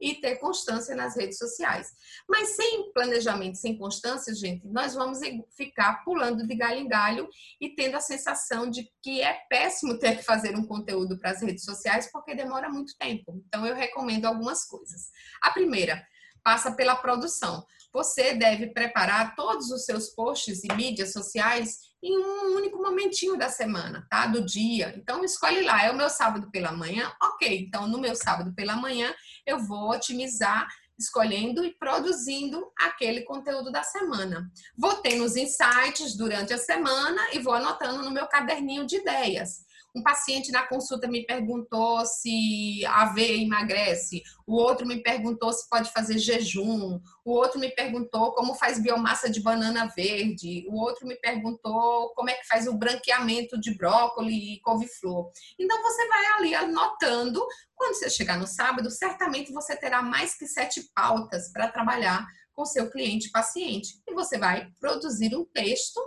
e 0.00 0.14
ter 0.16 0.36
constância 0.36 0.94
nas 0.94 1.16
redes 1.16 1.38
sociais. 1.38 1.88
Mas 2.28 2.50
sem 2.50 2.92
planejamento, 2.92 3.56
sem 3.56 3.78
constância, 3.78 4.34
gente, 4.34 4.66
nós 4.68 4.94
vamos 4.94 5.20
ficar 5.56 6.04
pulando 6.04 6.46
de 6.46 6.54
galho 6.54 6.80
em 6.80 6.88
galho 6.88 7.28
e 7.60 7.70
tendo 7.74 7.96
a 7.96 8.00
sensação 8.00 8.68
de 8.68 8.88
que 9.02 9.22
é 9.22 9.40
péssimo 9.48 9.98
ter 9.98 10.18
que 10.18 10.22
fazer 10.22 10.56
um 10.56 10.66
conteúdo 10.66 11.18
para 11.18 11.30
as 11.30 11.42
redes 11.42 11.64
sociais 11.64 12.10
porque 12.12 12.34
demora 12.34 12.68
muito 12.68 12.96
tempo. 12.98 13.42
Então 13.46 13.66
eu 13.66 13.74
recomendo 13.74 14.26
algumas 14.26 14.64
coisas. 14.64 15.08
A 15.40 15.50
primeira, 15.50 16.04
passa 16.44 16.72
pela 16.72 16.94
produção. 16.94 17.64
Você 17.92 18.34
deve 18.34 18.68
preparar 18.68 19.34
todos 19.34 19.70
os 19.70 19.84
seus 19.84 20.10
posts 20.10 20.62
e 20.62 20.72
mídias 20.74 21.12
sociais 21.12 21.78
em 22.02 22.18
um 22.18 22.54
único 22.56 22.76
momentinho 22.82 23.38
da 23.38 23.48
semana, 23.48 24.06
tá? 24.10 24.26
Do 24.26 24.44
dia. 24.44 24.94
Então 24.96 25.24
escolhe 25.24 25.62
lá, 25.62 25.84
é 25.84 25.90
o 25.90 25.96
meu 25.96 26.10
sábado 26.10 26.50
pela 26.50 26.70
manhã, 26.70 27.10
ok. 27.22 27.66
Então 27.66 27.86
no 27.86 27.98
meu 27.98 28.14
sábado 28.14 28.52
pela 28.54 28.76
manhã 28.76 29.14
eu 29.46 29.58
vou 29.58 29.90
otimizar 29.90 30.68
escolhendo 30.98 31.64
e 31.64 31.74
produzindo 31.74 32.70
aquele 32.78 33.22
conteúdo 33.22 33.72
da 33.72 33.82
semana. 33.82 34.50
Vou 34.76 34.94
ter 34.96 35.16
nos 35.16 35.36
insights 35.36 36.16
durante 36.16 36.52
a 36.52 36.58
semana 36.58 37.20
e 37.32 37.38
vou 37.38 37.54
anotando 37.54 38.02
no 38.02 38.10
meu 38.10 38.26
caderninho 38.26 38.86
de 38.86 38.96
ideias. 38.96 39.64
Um 39.94 40.02
paciente 40.02 40.50
na 40.50 40.66
consulta 40.66 41.06
me 41.06 41.24
perguntou 41.24 42.04
se 42.04 42.84
aveia 42.86 43.42
emagrece, 43.42 44.22
o 44.44 44.56
outro 44.56 44.84
me 44.84 45.00
perguntou 45.00 45.52
se 45.52 45.68
pode 45.68 45.92
fazer 45.92 46.18
jejum, 46.18 47.00
o 47.24 47.32
outro 47.32 47.60
me 47.60 47.70
perguntou 47.70 48.32
como 48.32 48.54
faz 48.54 48.80
biomassa 48.82 49.30
de 49.30 49.40
banana 49.40 49.86
verde, 49.96 50.66
o 50.68 50.80
outro 50.80 51.06
me 51.06 51.14
perguntou 51.14 52.12
como 52.14 52.28
é 52.28 52.34
que 52.34 52.46
faz 52.46 52.66
o 52.66 52.74
branqueamento 52.74 53.58
de 53.60 53.72
brócolis 53.76 54.34
e 54.34 54.60
couve-flor. 54.62 55.30
Então 55.58 55.80
você 55.80 56.08
vai 56.08 56.26
ali 56.38 56.54
anotando, 56.54 57.46
quando 57.76 57.94
você 57.94 58.10
chegar 58.10 58.36
no 58.36 58.46
sábado, 58.46 58.90
certamente 58.90 59.52
você 59.52 59.76
terá 59.76 60.02
mais 60.02 60.36
que 60.36 60.46
sete 60.46 60.90
pautas 60.92 61.52
para 61.52 61.70
trabalhar 61.70 62.26
com 62.52 62.64
seu 62.64 62.90
cliente 62.90 63.30
paciente. 63.30 64.00
E 64.06 64.14
você 64.14 64.38
vai 64.38 64.70
produzir 64.80 65.34
um 65.36 65.44
texto 65.44 66.00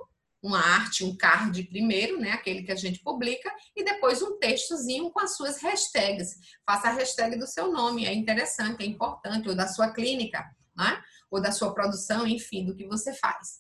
uma 0.48 0.60
arte, 0.60 1.04
um 1.04 1.16
card 1.16 1.62
primeiro, 1.64 2.20
né, 2.20 2.32
aquele 2.32 2.64
que 2.64 2.72
a 2.72 2.76
gente 2.76 3.00
publica, 3.00 3.54
e 3.76 3.84
depois 3.84 4.22
um 4.22 4.40
textozinho 4.40 5.12
com 5.12 5.20
as 5.20 5.36
suas 5.36 5.62
hashtags. 5.62 6.38
Faça 6.66 6.88
a 6.88 6.94
hashtag 6.94 7.38
do 7.38 7.46
seu 7.46 7.72
nome, 7.72 8.06
é 8.06 8.14
interessante, 8.14 8.84
é 8.84 8.86
importante, 8.86 9.50
ou 9.50 9.56
da 9.56 9.68
sua 9.68 9.92
clínica, 9.92 10.44
né, 10.76 11.02
ou 11.30 11.42
da 11.42 11.52
sua 11.52 11.74
produção, 11.74 12.26
enfim, 12.26 12.66
do 12.66 12.76
que 12.76 12.88
você 12.88 13.14
faz. 13.14 13.60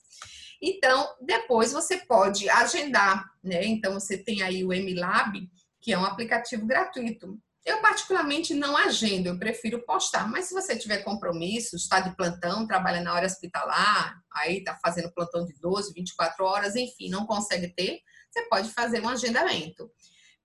Então, 0.62 1.16
depois 1.22 1.72
você 1.72 1.98
pode 1.98 2.50
agendar, 2.50 3.30
né? 3.44 3.64
Então, 3.66 3.94
você 3.94 4.18
tem 4.18 4.42
aí 4.42 4.64
o 4.64 4.74
MLab, 4.74 5.48
que 5.80 5.94
é 5.94 5.98
um 5.98 6.06
aplicativo 6.06 6.66
gratuito. 6.66 7.40
Eu, 7.68 7.82
particularmente, 7.82 8.54
não 8.54 8.78
agendo, 8.78 9.28
eu 9.28 9.38
prefiro 9.38 9.84
postar. 9.86 10.26
Mas 10.32 10.46
se 10.46 10.54
você 10.54 10.78
tiver 10.78 11.00
compromisso, 11.00 11.76
está 11.76 12.00
de 12.00 12.16
plantão, 12.16 12.66
trabalha 12.66 13.02
na 13.02 13.14
hora 13.14 13.26
hospitalar, 13.26 14.18
aí 14.34 14.60
está 14.60 14.80
fazendo 14.82 15.12
plantão 15.12 15.44
de 15.44 15.54
12, 15.60 15.92
24 15.94 16.46
horas, 16.46 16.78
enfim, 16.78 17.10
não 17.10 17.26
consegue 17.26 17.68
ter, 17.76 18.00
você 18.32 18.44
pode 18.44 18.70
fazer 18.70 19.04
um 19.04 19.10
agendamento 19.10 19.92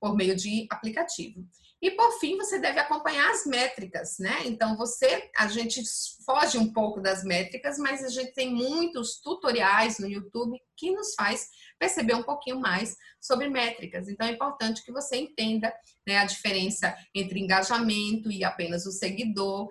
por 0.00 0.16
meio 0.16 0.35
de 0.35 0.66
aplicativo. 0.68 1.46
E 1.83 1.90
por 1.90 2.12
fim, 2.21 2.37
você 2.37 2.61
deve 2.61 2.79
acompanhar 2.79 3.29
as 3.33 3.45
métricas, 3.45 4.16
né? 4.21 4.42
Então 4.45 4.77
você, 4.77 5.29
a 5.37 5.49
gente 5.49 5.83
foge 6.25 6.57
um 6.57 6.73
pouco 6.73 7.01
das 7.01 7.25
métricas, 7.25 7.77
mas 7.77 8.05
a 8.05 8.09
gente 8.09 8.33
tem 8.35 8.55
muitos 8.55 9.21
tutoriais 9.21 9.99
no 9.99 10.07
YouTube 10.07 10.57
que 10.77 10.92
nos 10.92 11.12
faz 11.14 11.49
perceber 11.81 12.14
um 12.14 12.23
pouquinho 12.23 12.61
mais 12.61 12.97
sobre 13.21 13.49
métricas. 13.49 14.09
Então 14.09 14.29
é 14.29 14.31
importante 14.31 14.85
que 14.85 14.92
você 14.92 15.16
entenda 15.16 15.75
né, 16.07 16.18
a 16.18 16.25
diferença 16.25 16.95
entre 17.12 17.40
engajamento 17.40 18.31
e 18.31 18.45
apenas 18.45 18.87
o 18.87 18.92
seguidor, 18.92 19.68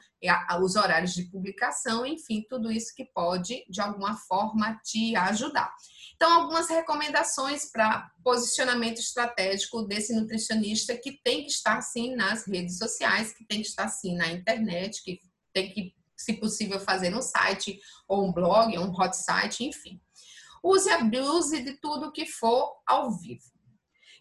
os 0.61 0.75
horários 0.75 1.13
de 1.13 1.23
publicação, 1.31 2.05
enfim, 2.05 2.45
tudo 2.49 2.69
isso 2.69 2.93
que 2.93 3.05
pode 3.05 3.65
de 3.69 3.79
alguma 3.79 4.17
forma 4.17 4.77
te 4.83 5.15
ajudar. 5.15 5.73
Então, 6.21 6.33
algumas 6.33 6.69
recomendações 6.69 7.71
para 7.71 8.11
posicionamento 8.23 8.99
estratégico 8.99 9.81
desse 9.81 10.13
nutricionista 10.13 10.95
que 10.95 11.19
tem 11.23 11.41
que 11.41 11.49
estar 11.49 11.81
sim 11.81 12.15
nas 12.15 12.45
redes 12.45 12.77
sociais, 12.77 13.33
que 13.33 13.43
tem 13.43 13.59
que 13.59 13.67
estar 13.67 13.87
sim 13.87 14.15
na 14.15 14.31
internet, 14.31 15.01
que 15.03 15.19
tem 15.51 15.73
que, 15.73 15.95
se 16.15 16.33
possível, 16.33 16.79
fazer 16.79 17.11
um 17.15 17.23
site 17.23 17.79
ou 18.07 18.23
um 18.23 18.31
blog, 18.31 18.77
um 18.77 18.91
hot 18.91 19.17
site, 19.17 19.63
enfim. 19.63 19.99
Use 20.63 20.87
e 20.89 20.91
abuse 20.91 21.63
de 21.63 21.73
tudo 21.81 22.11
que 22.11 22.27
for 22.27 22.71
ao 22.85 23.17
vivo. 23.17 23.50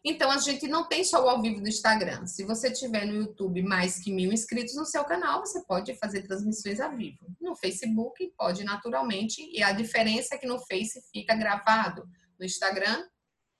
Então, 0.02 0.30
a 0.30 0.38
gente 0.38 0.66
não 0.66 0.88
tem 0.88 1.04
só 1.04 1.22
o 1.24 1.28
ao 1.28 1.42
vivo 1.42 1.60
do 1.60 1.68
Instagram. 1.68 2.26
Se 2.26 2.42
você 2.44 2.70
tiver 2.70 3.04
no 3.04 3.14
YouTube 3.14 3.62
mais 3.62 3.98
que 3.98 4.10
mil 4.10 4.32
inscritos 4.32 4.74
no 4.74 4.86
seu 4.86 5.04
canal, 5.04 5.40
você 5.40 5.62
pode 5.66 5.94
fazer 5.96 6.22
transmissões 6.22 6.80
ao 6.80 6.96
vivo. 6.96 7.18
No 7.38 7.54
Facebook, 7.54 8.32
pode 8.36 8.64
naturalmente. 8.64 9.42
E 9.52 9.62
a 9.62 9.72
diferença 9.72 10.34
é 10.34 10.38
que 10.38 10.46
no 10.46 10.58
Face 10.58 11.02
fica 11.12 11.34
gravado. 11.34 12.08
No 12.38 12.46
Instagram, 12.46 13.04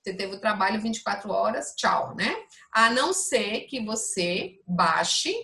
você 0.03 0.14
teve 0.14 0.35
o 0.35 0.40
trabalho 0.40 0.81
24 0.81 1.31
horas, 1.31 1.74
tchau, 1.76 2.14
né? 2.16 2.35
A 2.72 2.88
não 2.90 3.12
ser 3.12 3.66
que 3.66 3.85
você 3.85 4.59
baixe. 4.66 5.35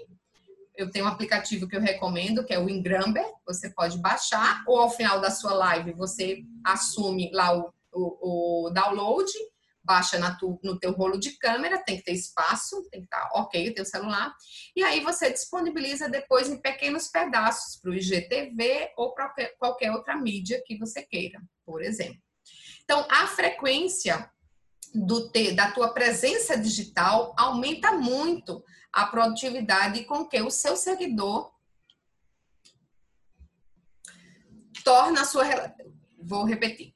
Eu 0.75 0.91
tenho 0.91 1.05
um 1.05 1.09
aplicativo 1.09 1.69
que 1.69 1.77
eu 1.77 1.81
recomendo, 1.81 2.43
que 2.43 2.55
é 2.55 2.59
o 2.59 2.71
Ingramber. 2.71 3.27
Você 3.47 3.69
pode 3.69 3.99
baixar, 3.99 4.65
ou 4.67 4.79
ao 4.79 4.91
final 4.91 5.21
da 5.21 5.31
sua 5.31 5.53
live, 5.53 5.93
você 5.93 6.43
assume 6.65 7.31
lá 7.35 7.55
o, 7.55 7.71
o, 7.93 8.67
o 8.67 8.71
download 8.71 9.31
baixa 9.87 10.19
na 10.19 10.35
tu, 10.35 10.59
no 10.63 10.79
teu 10.79 10.93
rolo 10.93 11.19
de 11.19 11.39
câmera, 11.39 11.83
tem 11.83 11.97
que 11.97 12.03
ter 12.03 12.13
espaço, 12.13 12.83
tem 12.91 13.01
que 13.01 13.07
estar 13.07 13.31
ok 13.35 13.71
o 13.71 13.75
teu 13.75 13.85
celular, 13.85 14.35
e 14.75 14.83
aí 14.83 15.01
você 15.01 15.31
disponibiliza 15.31 16.09
depois 16.09 16.49
em 16.49 16.61
pequenos 16.61 17.09
pedaços 17.09 17.81
para 17.81 17.91
o 17.93 17.95
IGTV 17.95 18.93
ou 18.97 19.15
para 19.15 19.33
qualquer 19.59 19.93
outra 19.93 20.17
mídia 20.17 20.63
que 20.67 20.77
você 20.77 21.03
queira, 21.03 21.41
por 21.65 21.83
exemplo. 21.83 22.21
Então, 22.85 23.07
a 23.11 23.27
frequência 23.29 24.31
do 24.95 25.31
te, 25.31 25.53
da 25.53 25.71
tua 25.71 25.93
presença 25.93 26.57
digital 26.57 27.35
aumenta 27.37 27.93
muito 27.93 28.65
a 28.93 29.07
produtividade 29.07 30.05
com 30.05 30.27
que 30.27 30.41
o 30.41 30.51
seu 30.51 30.77
seguidor 30.77 31.53
torna 34.85 35.23
a 35.23 35.25
sua 35.25 35.45
vou 36.19 36.45
repetir 36.45 36.96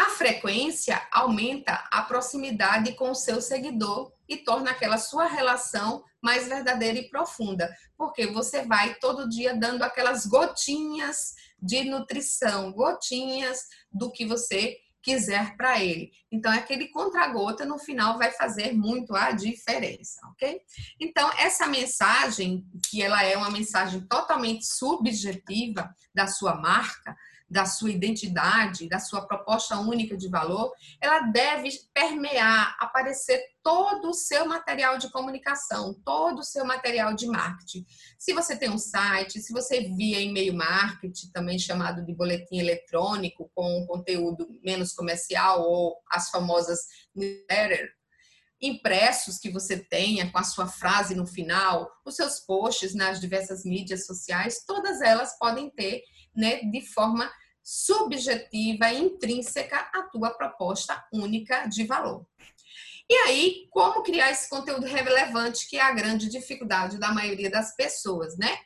a 0.00 0.06
frequência 0.08 1.06
aumenta 1.12 1.74
a 1.92 2.00
proximidade 2.00 2.94
com 2.94 3.10
o 3.10 3.14
seu 3.14 3.38
seguidor 3.38 4.10
e 4.26 4.38
torna 4.38 4.70
aquela 4.70 4.96
sua 4.96 5.26
relação 5.26 6.02
mais 6.22 6.48
verdadeira 6.48 6.98
e 6.98 7.10
profunda, 7.10 7.70
porque 7.98 8.26
você 8.28 8.64
vai 8.64 8.94
todo 8.94 9.28
dia 9.28 9.54
dando 9.54 9.82
aquelas 9.82 10.24
gotinhas 10.24 11.34
de 11.60 11.84
nutrição, 11.84 12.72
gotinhas 12.72 13.66
do 13.92 14.10
que 14.10 14.24
você 14.24 14.78
quiser 15.02 15.54
para 15.54 15.82
ele. 15.82 16.10
Então, 16.32 16.50
aquele 16.50 16.88
contra-gota 16.88 17.66
no 17.66 17.78
final 17.78 18.16
vai 18.16 18.30
fazer 18.30 18.72
muito 18.72 19.14
a 19.14 19.32
diferença, 19.32 20.18
ok? 20.30 20.62
Então, 20.98 21.30
essa 21.38 21.66
mensagem, 21.66 22.64
que 22.88 23.02
ela 23.02 23.22
é 23.22 23.36
uma 23.36 23.50
mensagem 23.50 24.00
totalmente 24.06 24.64
subjetiva 24.64 25.94
da 26.14 26.26
sua 26.26 26.54
marca, 26.54 27.14
da 27.50 27.66
sua 27.66 27.90
identidade, 27.90 28.88
da 28.88 29.00
sua 29.00 29.26
proposta 29.26 29.76
única 29.78 30.16
de 30.16 30.28
valor, 30.28 30.72
ela 31.00 31.20
deve 31.22 31.68
permear, 31.92 32.76
aparecer 32.78 33.42
todo 33.62 34.10
o 34.10 34.14
seu 34.14 34.46
material 34.46 34.96
de 34.96 35.10
comunicação, 35.10 35.94
todo 36.04 36.38
o 36.38 36.44
seu 36.44 36.64
material 36.64 37.12
de 37.12 37.26
marketing. 37.26 37.84
Se 38.18 38.32
você 38.32 38.56
tem 38.56 38.70
um 38.70 38.78
site, 38.78 39.40
se 39.40 39.52
você 39.52 39.80
via 39.80 40.20
e-mail 40.20 40.54
marketing, 40.54 41.30
também 41.32 41.58
chamado 41.58 42.04
de 42.04 42.14
boletim 42.14 42.58
eletrônico, 42.58 43.50
com 43.54 43.80
um 43.80 43.86
conteúdo 43.86 44.46
menos 44.62 44.92
comercial 44.92 45.62
ou 45.62 45.96
as 46.08 46.30
famosas 46.30 46.78
newsletter, 47.14 47.90
impressos 48.62 49.38
que 49.38 49.50
você 49.50 49.78
tenha 49.78 50.30
com 50.30 50.38
a 50.38 50.44
sua 50.44 50.66
frase 50.66 51.14
no 51.14 51.26
final, 51.26 51.90
os 52.04 52.14
seus 52.14 52.40
posts 52.40 52.94
nas 52.94 53.18
diversas 53.18 53.64
mídias 53.64 54.04
sociais, 54.04 54.64
todas 54.66 55.00
elas 55.00 55.38
podem 55.38 55.70
ter, 55.70 56.02
né, 56.36 56.60
de 56.64 56.82
forma 56.92 57.30
subjetiva 57.62 58.92
e 58.92 58.98
intrínseca 58.98 59.76
a 59.94 60.02
tua 60.02 60.30
proposta 60.30 61.04
única 61.12 61.66
de 61.66 61.84
valor. 61.84 62.26
E 63.08 63.14
aí, 63.26 63.66
como 63.70 64.02
criar 64.02 64.30
esse 64.30 64.48
conteúdo 64.48 64.86
relevante, 64.86 65.68
que 65.68 65.76
é 65.76 65.80
a 65.80 65.92
grande 65.92 66.28
dificuldade 66.28 66.98
da 66.98 67.12
maioria 67.12 67.50
das 67.50 67.74
pessoas, 67.74 68.36
né? 68.38 68.56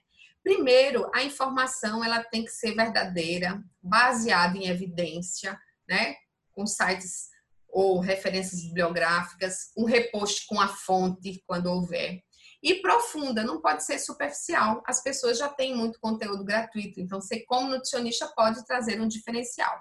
Primeiro, 0.43 1.11
a 1.15 1.23
informação 1.23 2.05
ela 2.05 2.23
tem 2.23 2.45
que 2.45 2.51
ser 2.51 2.75
verdadeira, 2.75 3.63
baseada 3.83 4.59
em 4.59 4.69
evidência, 4.69 5.59
né? 5.89 6.15
Com 6.53 6.67
sites 6.67 7.31
ou 7.71 7.99
referências 7.99 8.63
bibliográficas, 8.63 9.73
um 9.77 9.85
repost 9.85 10.47
com 10.47 10.61
a 10.61 10.69
fonte 10.69 11.43
quando 11.47 11.67
houver 11.67 12.23
e 12.65 12.77
profunda, 12.77 13.45
não 13.45 13.61
pode 13.61 13.85
ser 13.85 13.99
superficial. 13.99 14.83
As 14.87 15.03
pessoas 15.03 15.37
já 15.37 15.51
têm 15.51 15.77
muito 15.77 16.01
conteúdo 16.01 16.43
gratuito, 16.43 16.99
então 16.99 17.21
você, 17.21 17.41
como 17.41 17.69
nutricionista, 17.69 18.27
pode 18.35 18.65
trazer 18.65 18.99
um 19.03 19.07
diferencial. 19.07 19.79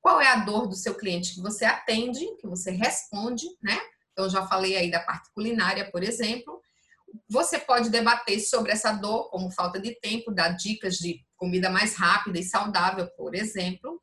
Qual 0.00 0.20
é 0.20 0.28
a 0.28 0.44
dor 0.44 0.68
do 0.68 0.76
seu 0.76 0.94
cliente 0.94 1.34
que 1.34 1.40
você 1.40 1.64
atende, 1.64 2.24
que 2.36 2.46
você 2.46 2.70
responde, 2.70 3.46
né? 3.60 3.80
Então, 4.12 4.30
já 4.30 4.46
falei 4.46 4.76
aí 4.76 4.92
da 4.92 5.00
parte 5.00 5.28
culinária, 5.34 5.90
por 5.90 6.04
exemplo. 6.04 6.60
Você 7.28 7.58
pode 7.58 7.90
debater 7.90 8.38
sobre 8.38 8.70
essa 8.70 8.92
dor, 8.92 9.28
como 9.30 9.50
falta 9.50 9.80
de 9.80 9.98
tempo, 9.98 10.30
dar 10.30 10.50
dicas 10.50 10.94
de 10.98 11.20
comida 11.36 11.68
mais 11.68 11.96
rápida 11.96 12.38
e 12.38 12.44
saudável, 12.44 13.08
por 13.16 13.34
exemplo 13.34 14.00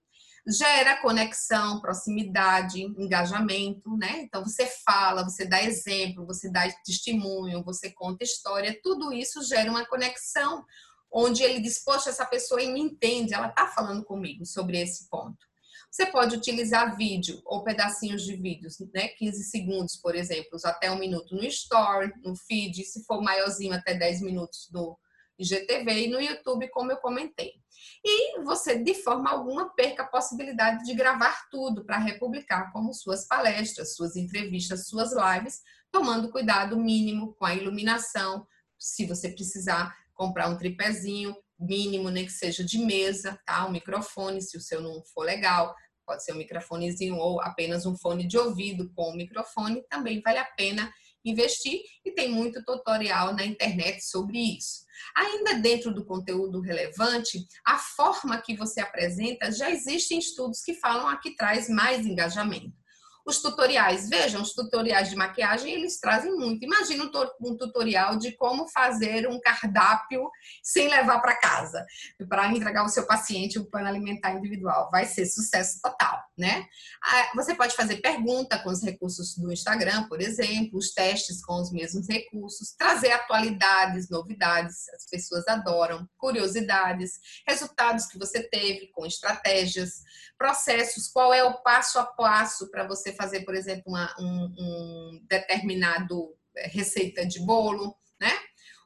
gera 0.48 1.02
conexão, 1.02 1.80
proximidade, 1.80 2.82
engajamento, 2.82 3.96
né? 3.98 4.22
Então 4.22 4.44
você 4.44 4.66
fala, 4.86 5.24
você 5.24 5.46
dá 5.46 5.62
exemplo, 5.62 6.26
você 6.26 6.50
dá 6.50 6.70
testemunho, 6.84 7.64
você 7.64 7.92
conta 7.92 8.24
história, 8.24 8.80
tudo 8.82 9.14
isso 9.14 9.44
gera 9.44 9.70
uma 9.70 9.86
conexão 9.86 10.66
onde 11.12 11.44
ele 11.44 11.60
diz, 11.60 11.84
poxa, 11.84 12.10
essa 12.10 12.26
pessoa 12.26 12.62
me 12.62 12.80
entende, 12.80 13.34
ela 13.34 13.50
está 13.50 13.68
falando 13.68 14.04
comigo 14.04 14.46
sobre 14.46 14.80
esse 14.80 15.10
ponto. 15.10 15.52
Você 15.92 16.06
pode 16.06 16.38
utilizar 16.38 16.96
vídeo 16.96 17.42
ou 17.46 17.66
pedacinhos 17.66 18.24
de 18.24 18.38
vídeos, 18.38 18.80
né? 18.94 19.10
15 19.10 19.44
segundos, 19.44 19.98
por 19.98 20.16
exemplo, 20.16 20.58
até 20.64 20.90
um 20.90 20.98
minuto 20.98 21.36
no 21.36 21.44
Story, 21.44 22.14
no 22.24 22.34
feed, 22.34 22.86
se 22.86 23.04
for 23.04 23.22
maiorzinho, 23.22 23.74
até 23.74 23.94
10 23.94 24.22
minutos 24.22 24.70
no 24.72 24.98
IGTV 25.38 26.06
e 26.06 26.08
no 26.08 26.22
YouTube, 26.22 26.70
como 26.70 26.94
eu 26.94 26.98
comentei. 26.98 27.61
E 28.04 28.42
você, 28.42 28.78
de 28.78 28.94
forma 28.94 29.30
alguma, 29.30 29.74
perca 29.74 30.04
a 30.04 30.08
possibilidade 30.08 30.86
de 30.86 30.94
gravar 30.94 31.50
tudo 31.50 31.86
para 31.86 31.98
republicar, 31.98 32.72
como 32.72 32.94
suas 32.94 33.28
palestras, 33.28 33.96
suas 33.96 34.16
entrevistas, 34.16 34.88
suas 34.88 35.12
lives, 35.14 35.62
tomando 35.92 36.32
cuidado 36.32 36.78
mínimo 36.78 37.34
com 37.34 37.46
a 37.46 37.54
iluminação, 37.54 38.48
se 38.80 39.06
você 39.06 39.30
precisar 39.30 39.96
comprar 40.14 40.50
um 40.50 40.58
tripézinho 40.58 41.36
mínimo, 41.60 42.10
nem 42.10 42.26
que 42.26 42.32
seja 42.32 42.64
de 42.64 42.80
mesa, 42.80 43.40
tá? 43.46 43.66
Um 43.68 43.72
microfone, 43.72 44.42
se 44.42 44.58
o 44.58 44.62
seu 44.62 44.82
não 44.82 45.04
for 45.14 45.24
legal, 45.24 45.76
pode 46.06 46.24
ser 46.24 46.34
um 46.34 46.38
microfonezinho 46.38 47.16
ou 47.16 47.40
apenas 47.42 47.86
um 47.86 47.96
fone 47.96 48.28
de 48.28 48.38
ouvido 48.38 48.92
com 48.96 49.12
o 49.12 49.16
microfone, 49.16 49.84
também 49.90 50.22
vale 50.22 50.40
a 50.40 50.46
pena 50.46 50.92
investir 51.24 51.82
e 52.06 52.12
tem 52.12 52.32
muito 52.32 52.64
tutorial 52.64 53.34
na 53.34 53.46
internet 53.46 54.02
sobre 54.04 54.38
isso. 54.58 54.86
Ainda 55.16 55.56
dentro 55.56 55.94
do 55.94 56.06
conteúdo 56.06 56.62
relevante, 56.62 57.46
a 57.66 57.78
forma 57.78 58.42
que 58.42 58.56
você 58.56 58.80
apresenta, 58.80 59.52
já 59.52 59.70
existem 59.70 60.20
estudos 60.20 60.62
que 60.62 60.76
falam 60.76 61.08
a 61.08 61.18
que 61.18 61.36
traz 61.36 61.68
mais 61.70 62.06
engajamento. 62.06 62.81
Os 63.26 63.42
tutoriais, 63.42 64.10
vejam, 64.10 64.42
os 64.42 64.54
tutoriais 64.54 65.10
de 65.10 65.16
maquiagem, 65.16 65.74
eles 65.74 66.00
trazem 66.00 66.34
muito. 66.34 66.64
Imagina 66.64 67.04
um, 67.40 67.56
tutorial 67.56 68.18
de 68.18 68.32
como 68.34 68.68
fazer 68.68 69.28
um 69.28 69.40
cardápio 69.40 70.30
sem 70.64 70.90
levar 70.90 71.20
para 71.20 71.40
casa, 71.40 71.86
para 72.28 72.48
entregar 72.48 72.82
ao 72.82 72.90
seu 72.90 73.06
paciente 73.06 73.60
o 73.60 73.66
plano 73.66 73.88
alimentar 73.88 74.34
individual. 74.34 74.90
Vai 74.92 75.06
ser 75.06 75.26
sucesso 75.26 75.80
total, 75.82 76.20
né? 76.38 76.66
Ah, 77.04 77.32
você 77.36 77.54
pode 77.56 77.76
fazer 77.76 77.98
pergunta 77.98 78.58
com 78.60 78.70
os 78.70 78.82
recursos 78.82 79.38
do 79.38 79.52
Instagram, 79.52 80.08
por 80.08 80.22
exemplo, 80.22 80.78
os 80.78 80.92
testes 80.94 81.44
com 81.44 81.62
os 81.62 81.72
mesmos 81.72 82.08
recursos, 82.08 82.74
trazer 82.78 83.12
atualidades, 83.12 84.10
novidades, 84.10 84.90
as 84.96 85.06
pessoas 85.06 85.48
adoram, 85.48 86.08
curiosidades, 86.18 87.20
resultados 87.48 88.06
que 88.08 88.18
você 88.18 88.44
teve 88.44 88.88
com 88.88 89.06
estratégias, 89.06 90.02
processos, 90.38 91.08
qual 91.08 91.32
é 91.34 91.44
o 91.44 91.62
passo 91.62 92.00
a 92.00 92.06
passo 92.06 92.70
para 92.72 92.88
você 92.88 93.11
fazer, 93.14 93.42
por 93.42 93.56
exemplo, 93.56 93.84
uma, 93.88 94.14
um, 94.20 94.56
um, 94.58 95.26
determinado 95.28 96.36
é, 96.58 96.68
receita 96.68 97.26
de 97.26 97.40
bolo, 97.46 97.96
né? 98.20 98.32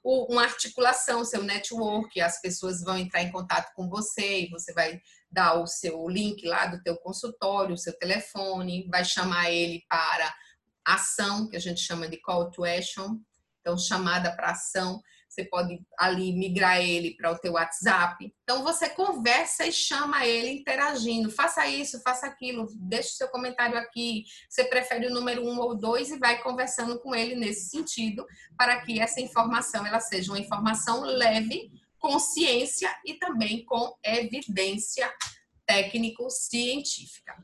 uma 0.03 0.43
articulação, 0.43 1.25
seu 1.25 1.41
network, 1.41 2.21
as 2.21 2.39
pessoas 2.39 2.83
vão 2.83 2.95
entrar 2.95 3.23
em 3.23 3.31
contato 3.31 3.73
com 3.73 3.89
você 3.89 4.41
e 4.41 4.49
você 4.49 4.71
vai 4.71 5.01
dar 5.31 5.59
o 5.59 5.65
seu 5.65 6.07
link 6.07 6.45
lá 6.45 6.67
do 6.67 6.81
teu 6.83 6.95
consultório, 6.97 7.73
o 7.73 7.77
seu 7.77 7.91
telefone, 7.97 8.87
vai 8.87 9.03
chamar 9.03 9.49
ele 9.49 9.83
para 9.89 10.31
ação, 10.85 11.49
que 11.49 11.55
a 11.55 11.59
gente 11.59 11.81
chama 11.81 12.07
de 12.07 12.17
call 12.17 12.51
to 12.51 12.63
action, 12.63 13.17
então 13.59 13.75
chamada 13.75 14.31
para 14.35 14.51
ação, 14.51 15.01
você 15.35 15.43
pode 15.43 15.81
ali 15.99 16.31
migrar 16.31 16.79
ele 16.79 17.15
para 17.15 17.31
o 17.31 17.37
teu 17.37 17.53
WhatsApp. 17.53 18.33
Então 18.43 18.63
você 18.63 18.87
conversa 18.89 19.65
e 19.65 19.71
chama 19.71 20.25
ele 20.25 20.49
interagindo. 20.49 21.29
Faça 21.29 21.67
isso, 21.67 22.01
faça 22.01 22.25
aquilo, 22.25 22.67
deixe 22.79 23.09
seu 23.09 23.27
comentário 23.27 23.77
aqui. 23.77 24.23
Você 24.49 24.63
prefere 24.63 25.07
o 25.07 25.13
número 25.13 25.45
um 25.45 25.59
ou 25.59 25.75
dois 25.75 26.09
e 26.09 26.17
vai 26.17 26.41
conversando 26.41 26.99
com 27.01 27.13
ele 27.13 27.35
nesse 27.35 27.69
sentido, 27.69 28.25
para 28.57 28.79
que 28.81 28.99
essa 28.99 29.19
informação 29.19 29.85
ela 29.85 29.99
seja 29.99 30.31
uma 30.31 30.39
informação 30.39 31.01
leve, 31.01 31.69
com 31.99 32.17
ciência 32.19 32.95
e 33.03 33.15
também 33.15 33.65
com 33.65 33.93
evidência 34.03 35.11
técnico-científica. 35.65 37.35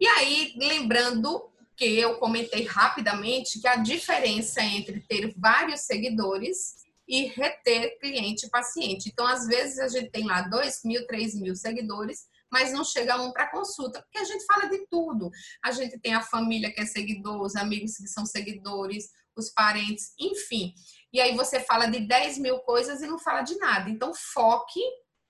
E 0.00 0.06
aí, 0.06 0.54
lembrando 0.56 1.52
que 1.76 1.84
eu 1.84 2.16
comentei 2.16 2.64
rapidamente 2.64 3.60
que 3.60 3.68
a 3.68 3.76
diferença 3.76 4.62
entre 4.62 5.00
ter 5.00 5.32
vários 5.36 5.82
seguidores 5.82 6.87
e 7.08 7.24
reter 7.26 7.98
cliente 7.98 8.46
e 8.46 8.50
paciente. 8.50 9.08
Então, 9.08 9.26
às 9.26 9.46
vezes, 9.46 9.78
a 9.78 9.88
gente 9.88 10.10
tem 10.10 10.26
lá 10.26 10.42
2 10.42 10.80
mil, 10.84 11.06
3 11.06 11.40
mil 11.40 11.56
seguidores, 11.56 12.26
mas 12.50 12.72
não 12.72 12.84
chega 12.84 13.20
um 13.20 13.32
para 13.32 13.50
consulta, 13.50 14.02
porque 14.02 14.18
a 14.18 14.24
gente 14.24 14.44
fala 14.44 14.68
de 14.68 14.86
tudo. 14.88 15.30
A 15.64 15.70
gente 15.70 15.98
tem 15.98 16.14
a 16.14 16.22
família 16.22 16.72
que 16.72 16.80
é 16.80 16.86
seguidor, 16.86 17.40
os 17.40 17.56
amigos 17.56 17.96
que 17.96 18.06
são 18.06 18.26
seguidores, 18.26 19.10
os 19.36 19.50
parentes, 19.50 20.12
enfim. 20.18 20.74
E 21.12 21.20
aí 21.20 21.34
você 21.34 21.60
fala 21.60 21.86
de 21.86 22.00
10 22.00 22.38
mil 22.38 22.58
coisas 22.60 23.00
e 23.00 23.06
não 23.06 23.18
fala 23.18 23.42
de 23.42 23.56
nada. 23.56 23.88
Então, 23.88 24.12
foque 24.14 24.80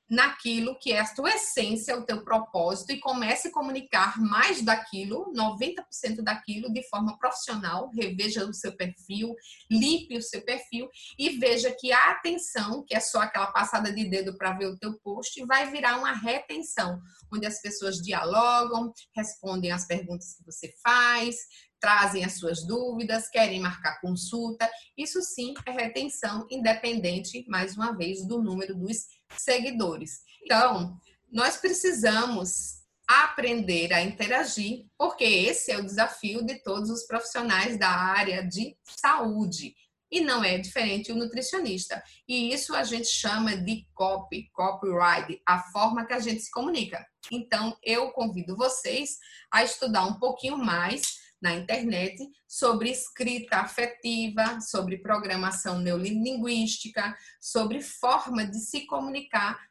naquilo 0.08 0.78
que 0.78 0.92
é 0.92 1.00
a 1.00 1.14
tua 1.14 1.30
essência, 1.30 1.96
o 1.96 2.04
teu 2.04 2.24
propósito 2.24 2.92
e 2.92 3.00
comece 3.00 3.48
a 3.48 3.52
comunicar 3.52 4.18
mais 4.18 4.62
daquilo, 4.62 5.32
90% 5.34 6.22
daquilo 6.22 6.72
de 6.72 6.82
forma 6.88 7.18
profissional, 7.18 7.90
reveja 7.94 8.46
o 8.46 8.54
seu 8.54 8.74
perfil, 8.74 9.34
limpe 9.70 10.16
o 10.16 10.22
seu 10.22 10.42
perfil 10.42 10.88
e 11.18 11.38
veja 11.38 11.74
que 11.78 11.92
a 11.92 12.12
atenção, 12.12 12.82
que 12.86 12.96
é 12.96 13.00
só 13.00 13.20
aquela 13.20 13.48
passada 13.48 13.92
de 13.92 14.04
dedo 14.08 14.36
para 14.36 14.54
ver 14.54 14.66
o 14.66 14.78
teu 14.78 14.98
post, 15.00 15.44
vai 15.44 15.70
virar 15.70 15.98
uma 15.98 16.12
retenção, 16.12 17.00
onde 17.32 17.46
as 17.46 17.60
pessoas 17.60 17.96
dialogam, 17.96 18.92
respondem 19.14 19.72
as 19.72 19.86
perguntas 19.86 20.34
que 20.34 20.44
você 20.44 20.72
faz, 20.82 21.36
trazem 21.80 22.24
as 22.24 22.38
suas 22.38 22.66
dúvidas, 22.66 23.28
querem 23.28 23.60
marcar 23.60 24.00
consulta. 24.00 24.68
Isso 24.96 25.22
sim 25.22 25.54
é 25.66 25.70
retenção, 25.70 26.46
independente, 26.50 27.44
mais 27.48 27.76
uma 27.76 27.92
vez, 27.92 28.26
do 28.26 28.42
número 28.42 28.74
dos 28.74 29.17
seguidores. 29.36 30.22
Então, 30.42 30.98
nós 31.30 31.56
precisamos 31.56 32.78
aprender 33.06 33.92
a 33.92 34.02
interagir, 34.02 34.86
porque 34.98 35.24
esse 35.24 35.72
é 35.72 35.78
o 35.78 35.84
desafio 35.84 36.44
de 36.44 36.62
todos 36.62 36.90
os 36.90 37.06
profissionais 37.06 37.78
da 37.78 37.88
área 37.88 38.46
de 38.46 38.76
saúde. 38.84 39.74
E 40.10 40.20
não 40.20 40.42
é 40.42 40.56
diferente 40.56 41.12
o 41.12 41.16
nutricionista. 41.16 42.02
E 42.26 42.52
isso 42.52 42.74
a 42.74 42.82
gente 42.82 43.08
chama 43.08 43.56
de 43.56 43.86
copy, 43.94 44.48
copyright, 44.52 45.40
a 45.46 45.62
forma 45.70 46.06
que 46.06 46.14
a 46.14 46.18
gente 46.18 46.40
se 46.40 46.50
comunica. 46.50 47.06
Então, 47.30 47.76
eu 47.82 48.10
convido 48.12 48.56
vocês 48.56 49.18
a 49.50 49.62
estudar 49.62 50.04
um 50.04 50.18
pouquinho 50.18 50.56
mais 50.56 51.27
na 51.40 51.54
internet 51.54 52.28
sobre 52.46 52.90
escrita 52.90 53.58
afetiva, 53.58 54.60
sobre 54.60 54.98
programação 54.98 55.78
neurolinguística, 55.78 57.16
sobre 57.40 57.80
forma 57.80 58.44
de 58.44 58.58
se 58.58 58.86
comunicar 58.86 59.68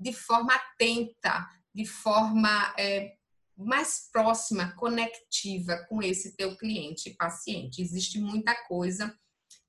de 0.00 0.12
forma 0.12 0.54
atenta, 0.54 1.46
de 1.74 1.84
forma 1.84 2.74
é, 2.78 3.14
mais 3.56 4.08
próxima, 4.12 4.72
conectiva 4.72 5.84
com 5.88 6.02
esse 6.02 6.36
teu 6.36 6.56
cliente 6.56 7.10
paciente. 7.10 7.82
Existe 7.82 8.18
muita 8.18 8.54
coisa 8.66 9.14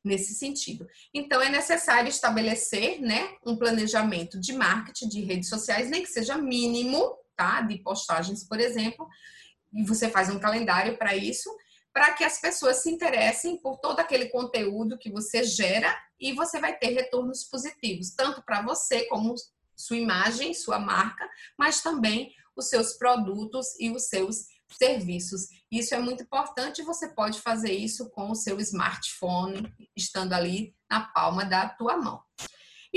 nesse 0.03 0.33
sentido. 0.33 0.87
Então 1.13 1.41
é 1.41 1.49
necessário 1.49 2.09
estabelecer, 2.09 3.01
né, 3.01 3.35
um 3.45 3.57
planejamento 3.57 4.39
de 4.39 4.53
marketing 4.53 5.09
de 5.09 5.21
redes 5.21 5.49
sociais, 5.49 5.89
nem 5.89 6.01
que 6.01 6.09
seja 6.09 6.37
mínimo, 6.37 7.17
tá, 7.35 7.61
de 7.61 7.77
postagens, 7.79 8.43
por 8.43 8.59
exemplo, 8.59 9.07
e 9.73 9.83
você 9.83 10.09
faz 10.09 10.29
um 10.29 10.39
calendário 10.39 10.97
para 10.97 11.15
isso, 11.15 11.49
para 11.93 12.13
que 12.13 12.23
as 12.23 12.39
pessoas 12.39 12.77
se 12.77 12.91
interessem 12.91 13.57
por 13.57 13.77
todo 13.77 13.99
aquele 13.99 14.29
conteúdo 14.29 14.97
que 14.97 15.11
você 15.11 15.43
gera 15.43 15.95
e 16.19 16.33
você 16.33 16.59
vai 16.59 16.77
ter 16.77 16.89
retornos 16.89 17.43
positivos, 17.43 18.11
tanto 18.11 18.43
para 18.43 18.61
você 18.61 19.05
como 19.05 19.33
sua 19.75 19.97
imagem, 19.97 20.53
sua 20.53 20.79
marca, 20.79 21.27
mas 21.57 21.81
também 21.81 22.33
os 22.55 22.69
seus 22.69 22.93
produtos 22.93 23.79
e 23.79 23.89
os 23.91 24.07
seus 24.07 24.45
serviços. 24.69 25.47
Isso 25.71 25.95
é 25.95 25.99
muito 25.99 26.23
importante, 26.23 26.83
você 26.83 27.07
pode 27.09 27.39
fazer 27.39 27.71
isso 27.71 28.09
com 28.09 28.31
o 28.31 28.35
seu 28.35 28.59
smartphone, 28.59 29.73
estando 29.95 30.33
ali 30.33 30.75
na 30.89 31.01
palma 31.01 31.45
da 31.45 31.69
tua 31.69 31.97
mão. 31.97 32.21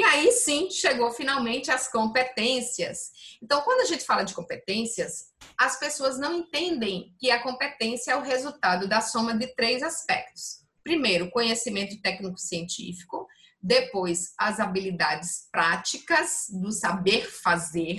E 0.00 0.02
aí 0.02 0.32
sim, 0.32 0.70
chegou 0.70 1.10
finalmente 1.10 1.70
as 1.70 1.86
competências. 1.86 3.10
Então, 3.42 3.60
quando 3.60 3.82
a 3.82 3.84
gente 3.84 4.02
fala 4.02 4.22
de 4.22 4.32
competências, 4.32 5.26
as 5.58 5.78
pessoas 5.78 6.18
não 6.18 6.38
entendem 6.38 7.14
que 7.18 7.30
a 7.30 7.42
competência 7.42 8.12
é 8.12 8.16
o 8.16 8.22
resultado 8.22 8.88
da 8.88 9.02
soma 9.02 9.36
de 9.36 9.54
três 9.54 9.82
aspectos. 9.82 10.64
Primeiro, 10.82 11.30
conhecimento 11.30 12.00
técnico-científico, 12.00 13.28
depois, 13.62 14.32
as 14.38 14.58
habilidades 14.58 15.46
práticas 15.52 16.46
do 16.48 16.72
saber 16.72 17.30
fazer, 17.30 17.98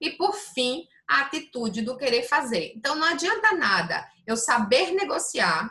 e 0.00 0.12
por 0.12 0.32
fim, 0.32 0.86
a 1.06 1.20
atitude 1.20 1.82
do 1.82 1.98
querer 1.98 2.22
fazer. 2.22 2.72
Então, 2.74 2.94
não 2.94 3.06
adianta 3.06 3.52
nada 3.52 4.10
eu 4.26 4.38
saber 4.38 4.92
negociar 4.92 5.70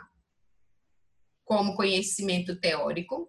como 1.44 1.74
conhecimento 1.74 2.54
teórico, 2.60 3.28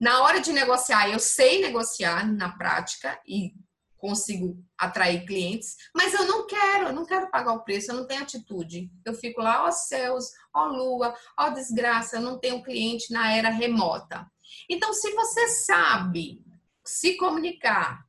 na 0.00 0.22
hora 0.22 0.40
de 0.40 0.52
negociar, 0.52 1.08
eu 1.10 1.18
sei 1.18 1.60
negociar 1.60 2.26
na 2.26 2.50
prática 2.50 3.20
e 3.26 3.52
consigo 3.96 4.64
atrair 4.78 5.26
clientes, 5.26 5.76
mas 5.94 6.14
eu 6.14 6.24
não 6.24 6.46
quero, 6.46 6.86
eu 6.86 6.92
não 6.92 7.04
quero 7.04 7.30
pagar 7.30 7.52
o 7.52 7.64
preço, 7.64 7.90
eu 7.90 7.96
não 7.96 8.06
tenho 8.06 8.22
atitude. 8.22 8.90
Eu 9.04 9.12
fico 9.12 9.42
lá, 9.42 9.64
ó 9.64 9.70
céus, 9.72 10.26
ó 10.54 10.66
lua, 10.66 11.14
ó 11.36 11.50
desgraça, 11.50 12.16
eu 12.16 12.22
não 12.22 12.38
tenho 12.38 12.62
cliente 12.62 13.12
na 13.12 13.32
era 13.32 13.50
remota. 13.50 14.24
Então, 14.70 14.92
se 14.92 15.12
você 15.12 15.48
sabe 15.48 16.44
se 16.84 17.16
comunicar, 17.16 18.06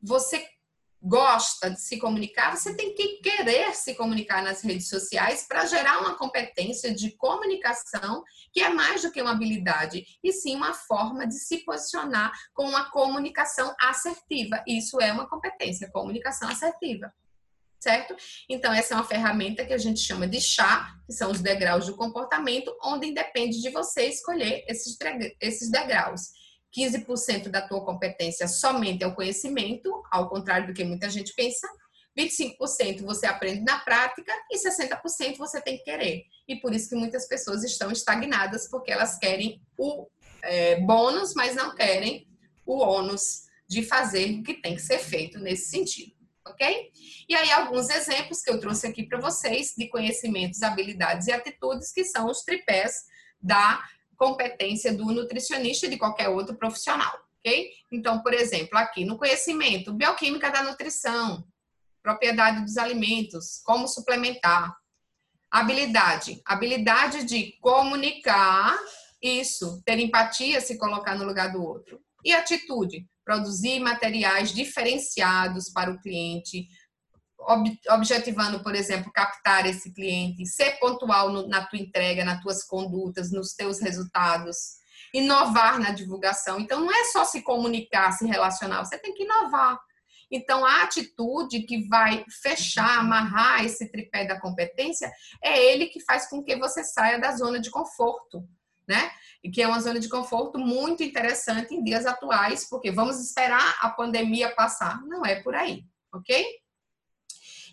você 0.00 0.46
gosta 1.02 1.70
de 1.70 1.80
se 1.80 1.98
comunicar, 1.98 2.56
você 2.56 2.74
tem 2.74 2.94
que 2.94 3.20
querer 3.22 3.74
se 3.74 3.94
comunicar 3.94 4.42
nas 4.42 4.62
redes 4.62 4.88
sociais 4.88 5.46
para 5.48 5.64
gerar 5.64 6.00
uma 6.00 6.16
competência 6.16 6.94
de 6.94 7.16
comunicação 7.16 8.22
que 8.52 8.60
é 8.60 8.68
mais 8.68 9.02
do 9.02 9.10
que 9.10 9.22
uma 9.22 9.30
habilidade, 9.30 10.04
e 10.22 10.32
sim 10.32 10.56
uma 10.56 10.74
forma 10.74 11.26
de 11.26 11.34
se 11.34 11.58
posicionar 11.58 12.32
com 12.52 12.68
uma 12.68 12.90
comunicação 12.90 13.74
assertiva. 13.80 14.62
Isso 14.66 15.00
é 15.00 15.12
uma 15.12 15.28
competência, 15.28 15.90
comunicação 15.90 16.48
assertiva. 16.48 17.12
Certo? 17.82 18.14
Então, 18.46 18.74
essa 18.74 18.92
é 18.92 18.96
uma 18.96 19.06
ferramenta 19.06 19.64
que 19.64 19.72
a 19.72 19.78
gente 19.78 20.00
chama 20.00 20.28
de 20.28 20.38
chá, 20.38 20.94
que 21.06 21.14
são 21.14 21.30
os 21.30 21.40
degraus 21.40 21.86
do 21.86 21.96
comportamento, 21.96 22.76
onde 22.84 23.06
independe 23.06 23.58
de 23.58 23.70
você 23.70 24.04
escolher 24.04 24.66
esses 24.68 25.70
degraus. 25.70 26.39
15% 26.76 27.48
da 27.48 27.60
tua 27.60 27.84
competência 27.84 28.46
somente 28.46 29.02
é 29.02 29.06
o 29.06 29.14
conhecimento, 29.14 30.02
ao 30.10 30.28
contrário 30.28 30.68
do 30.68 30.74
que 30.74 30.84
muita 30.84 31.10
gente 31.10 31.34
pensa. 31.34 31.68
25% 32.18 33.02
você 33.02 33.26
aprende 33.26 33.62
na 33.62 33.78
prática 33.80 34.32
e 34.50 34.58
60% 34.58 35.36
você 35.36 35.60
tem 35.60 35.78
que 35.78 35.84
querer. 35.84 36.24
E 36.46 36.56
por 36.56 36.74
isso 36.74 36.88
que 36.88 36.96
muitas 36.96 37.26
pessoas 37.26 37.62
estão 37.64 37.90
estagnadas, 37.90 38.68
porque 38.68 38.90
elas 38.90 39.18
querem 39.18 39.60
o 39.78 40.06
é, 40.42 40.80
bônus, 40.80 41.34
mas 41.34 41.54
não 41.54 41.74
querem 41.74 42.28
o 42.66 42.78
ônus 42.78 43.42
de 43.68 43.82
fazer 43.82 44.38
o 44.38 44.42
que 44.42 44.54
tem 44.54 44.74
que 44.74 44.82
ser 44.82 44.98
feito 44.98 45.38
nesse 45.38 45.70
sentido. 45.70 46.12
Ok? 46.46 46.90
E 47.28 47.34
aí, 47.34 47.50
alguns 47.52 47.88
exemplos 47.90 48.42
que 48.42 48.50
eu 48.50 48.58
trouxe 48.58 48.86
aqui 48.86 49.04
para 49.04 49.20
vocês 49.20 49.74
de 49.76 49.88
conhecimentos, 49.88 50.62
habilidades 50.62 51.28
e 51.28 51.32
atitudes, 51.32 51.92
que 51.92 52.04
são 52.04 52.28
os 52.28 52.42
tripés 52.42 53.04
da 53.40 53.82
competência 54.20 54.92
do 54.92 55.06
nutricionista 55.06 55.86
e 55.86 55.88
de 55.88 55.96
qualquer 55.96 56.28
outro 56.28 56.54
profissional, 56.54 57.10
ok? 57.38 57.70
Então, 57.90 58.22
por 58.22 58.34
exemplo, 58.34 58.76
aqui 58.76 59.02
no 59.02 59.16
conhecimento, 59.16 59.94
bioquímica 59.94 60.50
da 60.50 60.62
nutrição, 60.62 61.42
propriedade 62.02 62.62
dos 62.62 62.76
alimentos, 62.76 63.62
como 63.64 63.88
suplementar. 63.88 64.76
Habilidade, 65.50 66.40
habilidade 66.44 67.24
de 67.24 67.58
comunicar 67.62 68.78
isso, 69.22 69.82
ter 69.86 69.98
empatia, 69.98 70.60
se 70.60 70.76
colocar 70.76 71.16
no 71.16 71.24
lugar 71.24 71.50
do 71.50 71.64
outro. 71.64 71.98
E 72.22 72.34
atitude, 72.34 73.08
produzir 73.24 73.80
materiais 73.80 74.52
diferenciados 74.52 75.70
para 75.72 75.90
o 75.90 75.98
cliente, 75.98 76.68
objetivando, 77.90 78.62
por 78.62 78.74
exemplo, 78.74 79.12
captar 79.12 79.66
esse 79.66 79.92
cliente, 79.92 80.46
ser 80.46 80.78
pontual 80.78 81.30
no, 81.30 81.48
na 81.48 81.64
tua 81.64 81.78
entrega, 81.78 82.24
nas 82.24 82.42
tuas 82.42 82.64
condutas, 82.64 83.32
nos 83.32 83.54
teus 83.54 83.80
resultados, 83.80 84.80
inovar 85.12 85.78
na 85.78 85.90
divulgação. 85.90 86.60
Então, 86.60 86.80
não 86.80 86.92
é 86.92 87.04
só 87.04 87.24
se 87.24 87.42
comunicar, 87.42 88.12
se 88.12 88.26
relacionar, 88.26 88.84
você 88.84 88.98
tem 88.98 89.14
que 89.14 89.24
inovar. 89.24 89.78
Então, 90.30 90.64
a 90.64 90.82
atitude 90.82 91.62
que 91.62 91.88
vai 91.88 92.24
fechar, 92.42 92.98
amarrar 92.98 93.64
esse 93.64 93.90
tripé 93.90 94.24
da 94.24 94.40
competência 94.40 95.10
é 95.42 95.72
ele 95.72 95.86
que 95.86 96.00
faz 96.00 96.28
com 96.28 96.42
que 96.42 96.54
você 96.56 96.84
saia 96.84 97.18
da 97.18 97.36
zona 97.36 97.58
de 97.58 97.70
conforto, 97.70 98.46
né? 98.86 99.10
E 99.42 99.50
que 99.50 99.60
é 99.60 99.66
uma 99.66 99.80
zona 99.80 99.98
de 99.98 100.08
conforto 100.08 100.58
muito 100.58 101.02
interessante 101.02 101.74
em 101.74 101.82
dias 101.82 102.06
atuais, 102.06 102.68
porque 102.68 102.92
vamos 102.92 103.18
esperar 103.18 103.78
a 103.80 103.88
pandemia 103.88 104.54
passar. 104.54 105.00
Não 105.06 105.26
é 105.26 105.42
por 105.42 105.54
aí, 105.54 105.84
ok? 106.14 106.46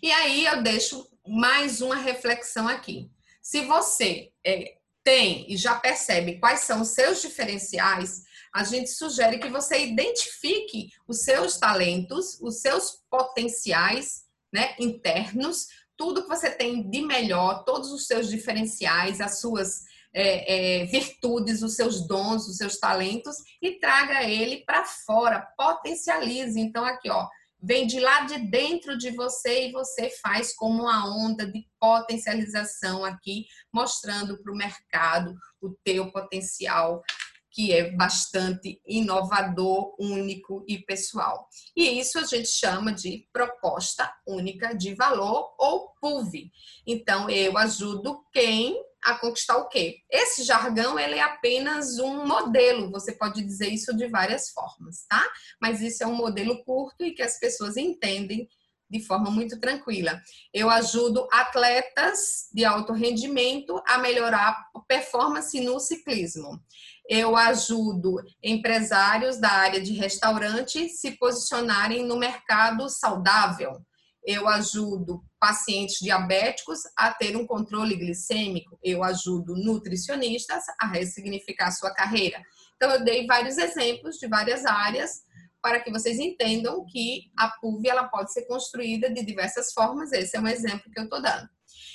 E 0.02 0.12
aí 0.12 0.46
eu 0.46 0.62
deixo 0.62 1.08
mais 1.26 1.80
uma 1.80 1.96
reflexão 1.96 2.68
aqui. 2.68 3.10
Se 3.42 3.62
você 3.62 4.30
é, 4.44 4.76
tem 5.02 5.50
e 5.50 5.56
já 5.56 5.74
percebe 5.74 6.38
quais 6.38 6.60
são 6.60 6.82
os 6.82 6.88
seus 6.88 7.20
diferenciais, 7.20 8.22
a 8.54 8.64
gente 8.64 8.90
sugere 8.90 9.38
que 9.38 9.48
você 9.48 9.86
identifique 9.86 10.90
os 11.06 11.22
seus 11.22 11.58
talentos, 11.58 12.38
os 12.40 12.60
seus 12.60 13.02
potenciais 13.10 14.24
né, 14.52 14.74
internos, 14.78 15.66
tudo 15.96 16.22
que 16.22 16.28
você 16.28 16.50
tem 16.50 16.88
de 16.88 17.02
melhor, 17.02 17.64
todos 17.64 17.90
os 17.90 18.06
seus 18.06 18.28
diferenciais, 18.28 19.20
as 19.20 19.40
suas 19.40 19.82
é, 20.14 20.82
é, 20.82 20.86
virtudes, 20.86 21.62
os 21.62 21.74
seus 21.74 22.06
dons, 22.06 22.46
os 22.46 22.56
seus 22.56 22.78
talentos 22.78 23.36
e 23.60 23.78
traga 23.78 24.22
ele 24.24 24.64
para 24.64 24.84
fora, 24.84 25.46
potencialize. 25.56 26.58
Então, 26.58 26.84
aqui, 26.84 27.10
ó, 27.10 27.28
vem 27.60 27.86
de 27.86 28.00
lá 28.00 28.24
de 28.24 28.38
dentro 28.38 28.96
de 28.96 29.10
você 29.10 29.68
e 29.68 29.72
você 29.72 30.10
faz 30.22 30.54
como 30.54 30.82
uma 30.82 31.08
onda 31.14 31.46
de 31.46 31.66
potencialização 31.80 33.04
aqui, 33.04 33.46
mostrando 33.72 34.40
para 34.42 34.52
o 34.52 34.56
mercado 34.56 35.34
o 35.60 35.74
teu 35.84 36.10
potencial 36.12 37.02
que 37.50 37.72
é 37.72 37.90
bastante 37.90 38.80
inovador, 38.86 39.92
único 39.98 40.64
e 40.68 40.78
pessoal. 40.78 41.48
E 41.74 41.98
isso 41.98 42.16
a 42.18 42.24
gente 42.24 42.48
chama 42.48 42.92
de 42.92 43.26
proposta 43.32 44.08
única 44.24 44.74
de 44.74 44.94
valor 44.94 45.54
ou 45.58 45.88
PUV. 46.00 46.52
Então, 46.86 47.28
eu 47.28 47.58
ajudo 47.58 48.22
quem 48.32 48.80
a 49.04 49.14
conquistar 49.14 49.56
o 49.56 49.68
quê? 49.68 49.98
Esse 50.10 50.42
jargão 50.42 50.98
ele 50.98 51.16
é 51.16 51.22
apenas 51.22 51.98
um 51.98 52.26
modelo, 52.26 52.90
você 52.90 53.12
pode 53.12 53.42
dizer 53.42 53.68
isso 53.68 53.96
de 53.96 54.08
várias 54.08 54.50
formas, 54.50 55.04
tá? 55.08 55.24
Mas 55.60 55.80
isso 55.80 56.02
é 56.02 56.06
um 56.06 56.14
modelo 56.14 56.62
curto 56.64 57.04
e 57.04 57.12
que 57.12 57.22
as 57.22 57.38
pessoas 57.38 57.76
entendem 57.76 58.48
de 58.90 59.00
forma 59.00 59.30
muito 59.30 59.60
tranquila. 59.60 60.20
Eu 60.52 60.70
ajudo 60.70 61.28
atletas 61.30 62.48
de 62.52 62.64
alto 62.64 62.92
rendimento 62.92 63.80
a 63.86 63.98
melhorar 63.98 64.66
a 64.74 64.80
performance 64.80 65.60
no 65.60 65.78
ciclismo. 65.78 66.60
Eu 67.08 67.36
ajudo 67.36 68.16
empresários 68.42 69.38
da 69.38 69.50
área 69.50 69.80
de 69.80 69.92
restaurante 69.92 70.88
se 70.88 71.12
posicionarem 71.12 72.04
no 72.04 72.16
mercado 72.16 72.88
saudável. 72.88 73.82
Eu 74.30 74.46
ajudo 74.46 75.24
pacientes 75.40 76.00
diabéticos 76.00 76.80
a 76.94 77.10
ter 77.10 77.34
um 77.34 77.46
controle 77.46 77.96
glicêmico. 77.96 78.78
Eu 78.84 79.02
ajudo 79.02 79.56
nutricionistas 79.56 80.64
a 80.78 80.86
ressignificar 80.86 81.70
sua 81.70 81.94
carreira. 81.94 82.38
Então, 82.76 82.90
eu 82.90 83.02
dei 83.02 83.26
vários 83.26 83.56
exemplos 83.56 84.16
de 84.16 84.28
várias 84.28 84.66
áreas 84.66 85.22
para 85.62 85.80
que 85.80 85.90
vocês 85.90 86.18
entendam 86.18 86.84
que 86.84 87.30
a 87.38 87.48
PUV 87.48 87.88
ela 87.88 88.04
pode 88.04 88.30
ser 88.30 88.42
construída 88.42 89.08
de 89.10 89.24
diversas 89.24 89.72
formas. 89.72 90.12
Esse 90.12 90.36
é 90.36 90.40
um 90.40 90.46
exemplo 90.46 90.90
que 90.92 91.00
eu 91.00 91.04
estou 91.04 91.22
dando. 91.22 91.48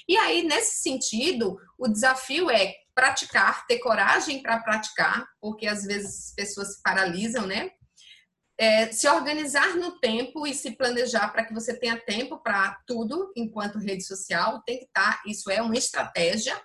E 0.09 0.17
aí, 0.17 0.41
nesse 0.41 0.81
sentido, 0.81 1.55
o 1.77 1.88
desafio 1.88 2.49
é 2.49 2.73
praticar, 2.95 3.67
ter 3.67 3.77
coragem 3.77 4.41
para 4.41 4.57
praticar, 4.57 5.23
porque 5.39 5.67
às 5.67 5.84
vezes 5.84 6.29
as 6.29 6.36
pessoas 6.36 6.77
se 6.77 6.81
paralisam, 6.81 7.45
né? 7.45 7.69
É, 8.58 8.91
se 8.91 9.08
organizar 9.08 9.76
no 9.76 9.99
tempo 9.99 10.45
e 10.45 10.54
se 10.54 10.72
planejar 10.72 11.30
para 11.30 11.43
que 11.43 11.54
você 11.54 11.78
tenha 11.78 11.97
tempo 11.97 12.38
para 12.38 12.80
tudo 12.86 13.32
enquanto 13.36 13.80
rede 13.80 14.04
social, 14.04 14.62
tem 14.66 14.80
que 14.80 14.86
estar, 14.86 15.18
tá, 15.18 15.24
isso 15.26 15.49
é 15.49 15.62
uma 15.62 15.76
estratégia, 15.76 16.56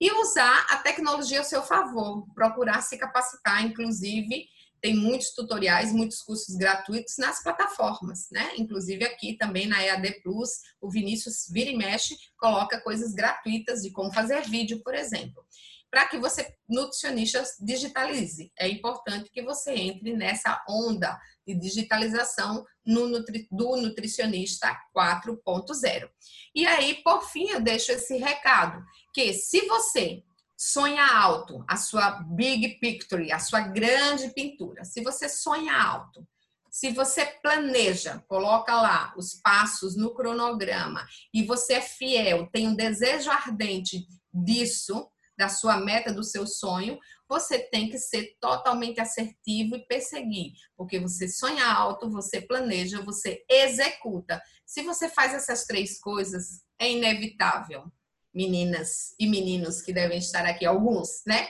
e 0.00 0.12
usar 0.20 0.66
a 0.70 0.76
tecnologia 0.78 1.38
ao 1.38 1.44
seu 1.44 1.62
favor, 1.62 2.26
procurar 2.34 2.82
se 2.82 2.98
capacitar, 2.98 3.64
inclusive 3.64 4.46
tem 4.80 4.94
muitos 4.94 5.30
tutoriais, 5.30 5.92
muitos 5.92 6.22
cursos 6.22 6.54
gratuitos 6.54 7.16
nas 7.18 7.42
plataformas, 7.42 8.28
né? 8.30 8.52
Inclusive 8.58 9.04
aqui 9.04 9.36
também 9.36 9.66
na 9.66 9.82
EAD 9.82 10.20
Plus, 10.22 10.50
o 10.80 10.90
Vinícius 10.90 11.46
vira 11.50 11.70
e 11.70 11.76
mexe, 11.76 12.16
coloca 12.38 12.80
coisas 12.80 13.12
gratuitas 13.14 13.82
de 13.82 13.90
como 13.90 14.12
fazer 14.12 14.42
vídeo, 14.42 14.82
por 14.84 14.94
exemplo. 14.94 15.45
Para 15.90 16.06
que 16.06 16.18
você, 16.18 16.54
nutricionista, 16.68 17.42
digitalize. 17.60 18.52
É 18.58 18.68
importante 18.68 19.30
que 19.30 19.42
você 19.42 19.72
entre 19.72 20.14
nessa 20.14 20.62
onda 20.68 21.18
de 21.46 21.54
digitalização 21.54 22.64
nutri, 22.84 23.46
do 23.50 23.76
nutricionista 23.76 24.76
4.0. 24.96 26.10
E 26.54 26.66
aí, 26.66 27.02
por 27.02 27.22
fim, 27.28 27.48
eu 27.50 27.60
deixo 27.60 27.92
esse 27.92 28.16
recado, 28.16 28.84
que 29.14 29.32
se 29.32 29.66
você 29.66 30.22
sonha 30.56 31.06
alto, 31.06 31.64
a 31.68 31.76
sua 31.76 32.22
big 32.22 32.80
picture, 32.80 33.30
a 33.30 33.38
sua 33.38 33.60
grande 33.60 34.30
pintura. 34.30 34.84
Se 34.84 35.02
você 35.02 35.28
sonha 35.28 35.76
alto, 35.76 36.26
se 36.70 36.90
você 36.90 37.24
planeja, 37.42 38.22
coloca 38.28 38.74
lá 38.74 39.14
os 39.16 39.34
passos 39.34 39.96
no 39.96 40.14
cronograma 40.14 41.06
e 41.32 41.42
você 41.42 41.74
é 41.74 41.80
fiel, 41.80 42.48
tem 42.52 42.68
um 42.68 42.74
desejo 42.74 43.30
ardente 43.30 44.06
disso, 44.32 45.10
da 45.36 45.48
sua 45.48 45.78
meta, 45.78 46.12
do 46.12 46.24
seu 46.24 46.46
sonho, 46.46 46.98
você 47.28 47.58
tem 47.58 47.90
que 47.90 47.98
ser 47.98 48.36
totalmente 48.40 49.00
assertivo 49.00 49.76
e 49.76 49.86
perseguir, 49.86 50.52
porque 50.76 50.98
você 50.98 51.28
sonha 51.28 51.66
alto, 51.66 52.10
você 52.10 52.40
planeja, 52.40 53.02
você 53.02 53.44
executa. 53.48 54.40
Se 54.64 54.82
você 54.82 55.08
faz 55.08 55.34
essas 55.34 55.64
três 55.64 56.00
coisas, 56.00 56.62
é 56.78 56.90
inevitável 56.90 57.90
meninas 58.36 59.14
e 59.18 59.26
meninos 59.26 59.80
que 59.80 59.94
devem 59.94 60.18
estar 60.18 60.44
aqui, 60.44 60.66
alguns, 60.66 61.22
né? 61.26 61.48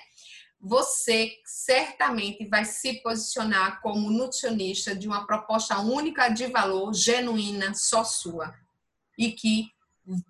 Você 0.60 1.32
certamente 1.44 2.48
vai 2.48 2.64
se 2.64 3.02
posicionar 3.02 3.80
como 3.82 4.10
nutricionista 4.10 4.94
de 4.94 5.08
uma 5.08 5.26
proposta 5.26 5.78
única 5.80 6.28
de 6.28 6.46
valor, 6.46 6.94
genuína, 6.94 7.74
só 7.74 8.04
sua. 8.04 8.54
E 9.18 9.32
que 9.32 9.66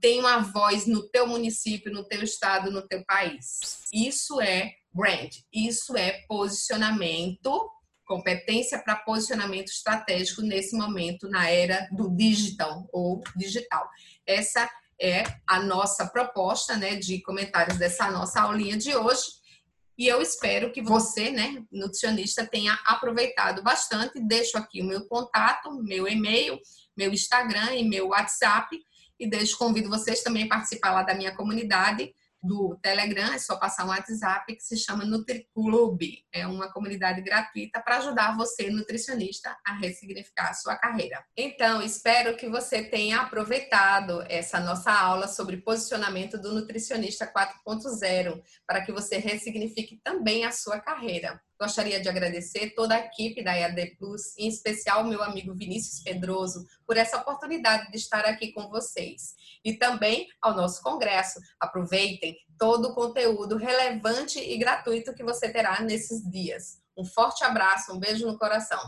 tem 0.00 0.20
uma 0.20 0.38
voz 0.38 0.86
no 0.86 1.08
teu 1.08 1.26
município, 1.26 1.92
no 1.92 2.04
teu 2.04 2.22
estado, 2.22 2.70
no 2.70 2.86
teu 2.86 3.04
país. 3.04 3.60
Isso 3.92 4.40
é 4.40 4.72
brand, 4.92 5.30
isso 5.52 5.96
é 5.96 6.24
posicionamento, 6.26 7.70
competência 8.06 8.78
para 8.78 8.96
posicionamento 8.96 9.68
estratégico 9.68 10.40
nesse 10.40 10.76
momento 10.76 11.28
na 11.28 11.50
era 11.50 11.88
do 11.92 12.08
digital 12.16 12.88
ou 12.92 13.20
digital. 13.36 13.88
Essa 14.26 14.70
é 15.00 15.24
a 15.46 15.60
nossa 15.60 16.06
proposta, 16.06 16.76
né, 16.76 16.96
de 16.96 17.20
comentários 17.22 17.76
dessa 17.76 18.10
nossa 18.10 18.40
aulinha 18.40 18.76
de 18.76 18.94
hoje. 18.96 19.24
E 19.98 20.06
eu 20.06 20.20
espero 20.20 20.72
que 20.72 20.82
você, 20.82 21.30
né, 21.30 21.62
nutricionista, 21.70 22.46
tenha 22.46 22.78
aproveitado 22.86 23.62
bastante. 23.62 24.20
Deixo 24.20 24.56
aqui 24.56 24.82
o 24.82 24.86
meu 24.86 25.06
contato, 25.06 25.70
meu 25.82 26.06
e-mail, 26.06 26.58
meu 26.96 27.12
Instagram 27.12 27.74
e 27.74 27.84
meu 27.84 28.08
WhatsApp. 28.08 28.78
E 29.18 29.28
deixo, 29.28 29.58
convido 29.58 29.88
vocês 29.88 30.22
também 30.22 30.44
a 30.44 30.48
participar 30.48 30.92
lá 30.92 31.02
da 31.02 31.14
minha 31.14 31.34
comunidade 31.34 32.12
do 32.42 32.78
Telegram, 32.80 33.32
é 33.32 33.38
só 33.38 33.56
passar 33.56 33.84
um 33.84 33.88
WhatsApp 33.88 34.54
que 34.54 34.62
se 34.62 34.76
chama 34.76 35.04
NutriClub. 35.04 36.24
É 36.32 36.46
uma 36.46 36.72
comunidade 36.72 37.20
gratuita 37.20 37.80
para 37.80 37.98
ajudar 37.98 38.36
você, 38.36 38.70
nutricionista, 38.70 39.56
a 39.66 39.74
ressignificar 39.74 40.50
a 40.50 40.54
sua 40.54 40.76
carreira. 40.76 41.24
Então, 41.36 41.82
espero 41.82 42.36
que 42.36 42.48
você 42.48 42.84
tenha 42.84 43.20
aproveitado 43.20 44.24
essa 44.28 44.60
nossa 44.60 44.92
aula 44.92 45.26
sobre 45.26 45.56
posicionamento 45.56 46.38
do 46.38 46.52
nutricionista 46.52 47.26
4.0 47.26 48.40
para 48.66 48.82
que 48.82 48.92
você 48.92 49.18
ressignifique 49.18 50.00
também 50.02 50.44
a 50.44 50.52
sua 50.52 50.78
carreira. 50.78 51.40
Gostaria 51.58 52.00
de 52.00 52.08
agradecer 52.08 52.74
toda 52.74 52.94
a 52.94 52.98
equipe 52.98 53.42
da 53.42 53.56
EAD 53.56 53.96
Plus, 53.98 54.36
em 54.36 54.46
especial 54.48 55.04
meu 55.04 55.22
amigo 55.22 55.54
Vinícius 55.54 56.02
Pedroso, 56.02 56.66
por 56.86 56.96
essa 56.96 57.16
oportunidade 57.16 57.90
de 57.90 57.96
estar 57.96 58.24
aqui 58.26 58.52
com 58.52 58.68
vocês. 58.68 59.34
E 59.64 59.74
também 59.74 60.28
ao 60.40 60.54
nosso 60.54 60.82
congresso. 60.82 61.40
Aproveitem 61.58 62.36
todo 62.58 62.88
o 62.88 62.94
conteúdo 62.94 63.56
relevante 63.56 64.38
e 64.38 64.56
gratuito 64.58 65.14
que 65.14 65.24
você 65.24 65.48
terá 65.50 65.80
nesses 65.80 66.22
dias. 66.30 66.82
Um 66.96 67.04
forte 67.04 67.44
abraço, 67.44 67.92
um 67.92 67.98
beijo 67.98 68.26
no 68.26 68.38
coração. 68.38 68.80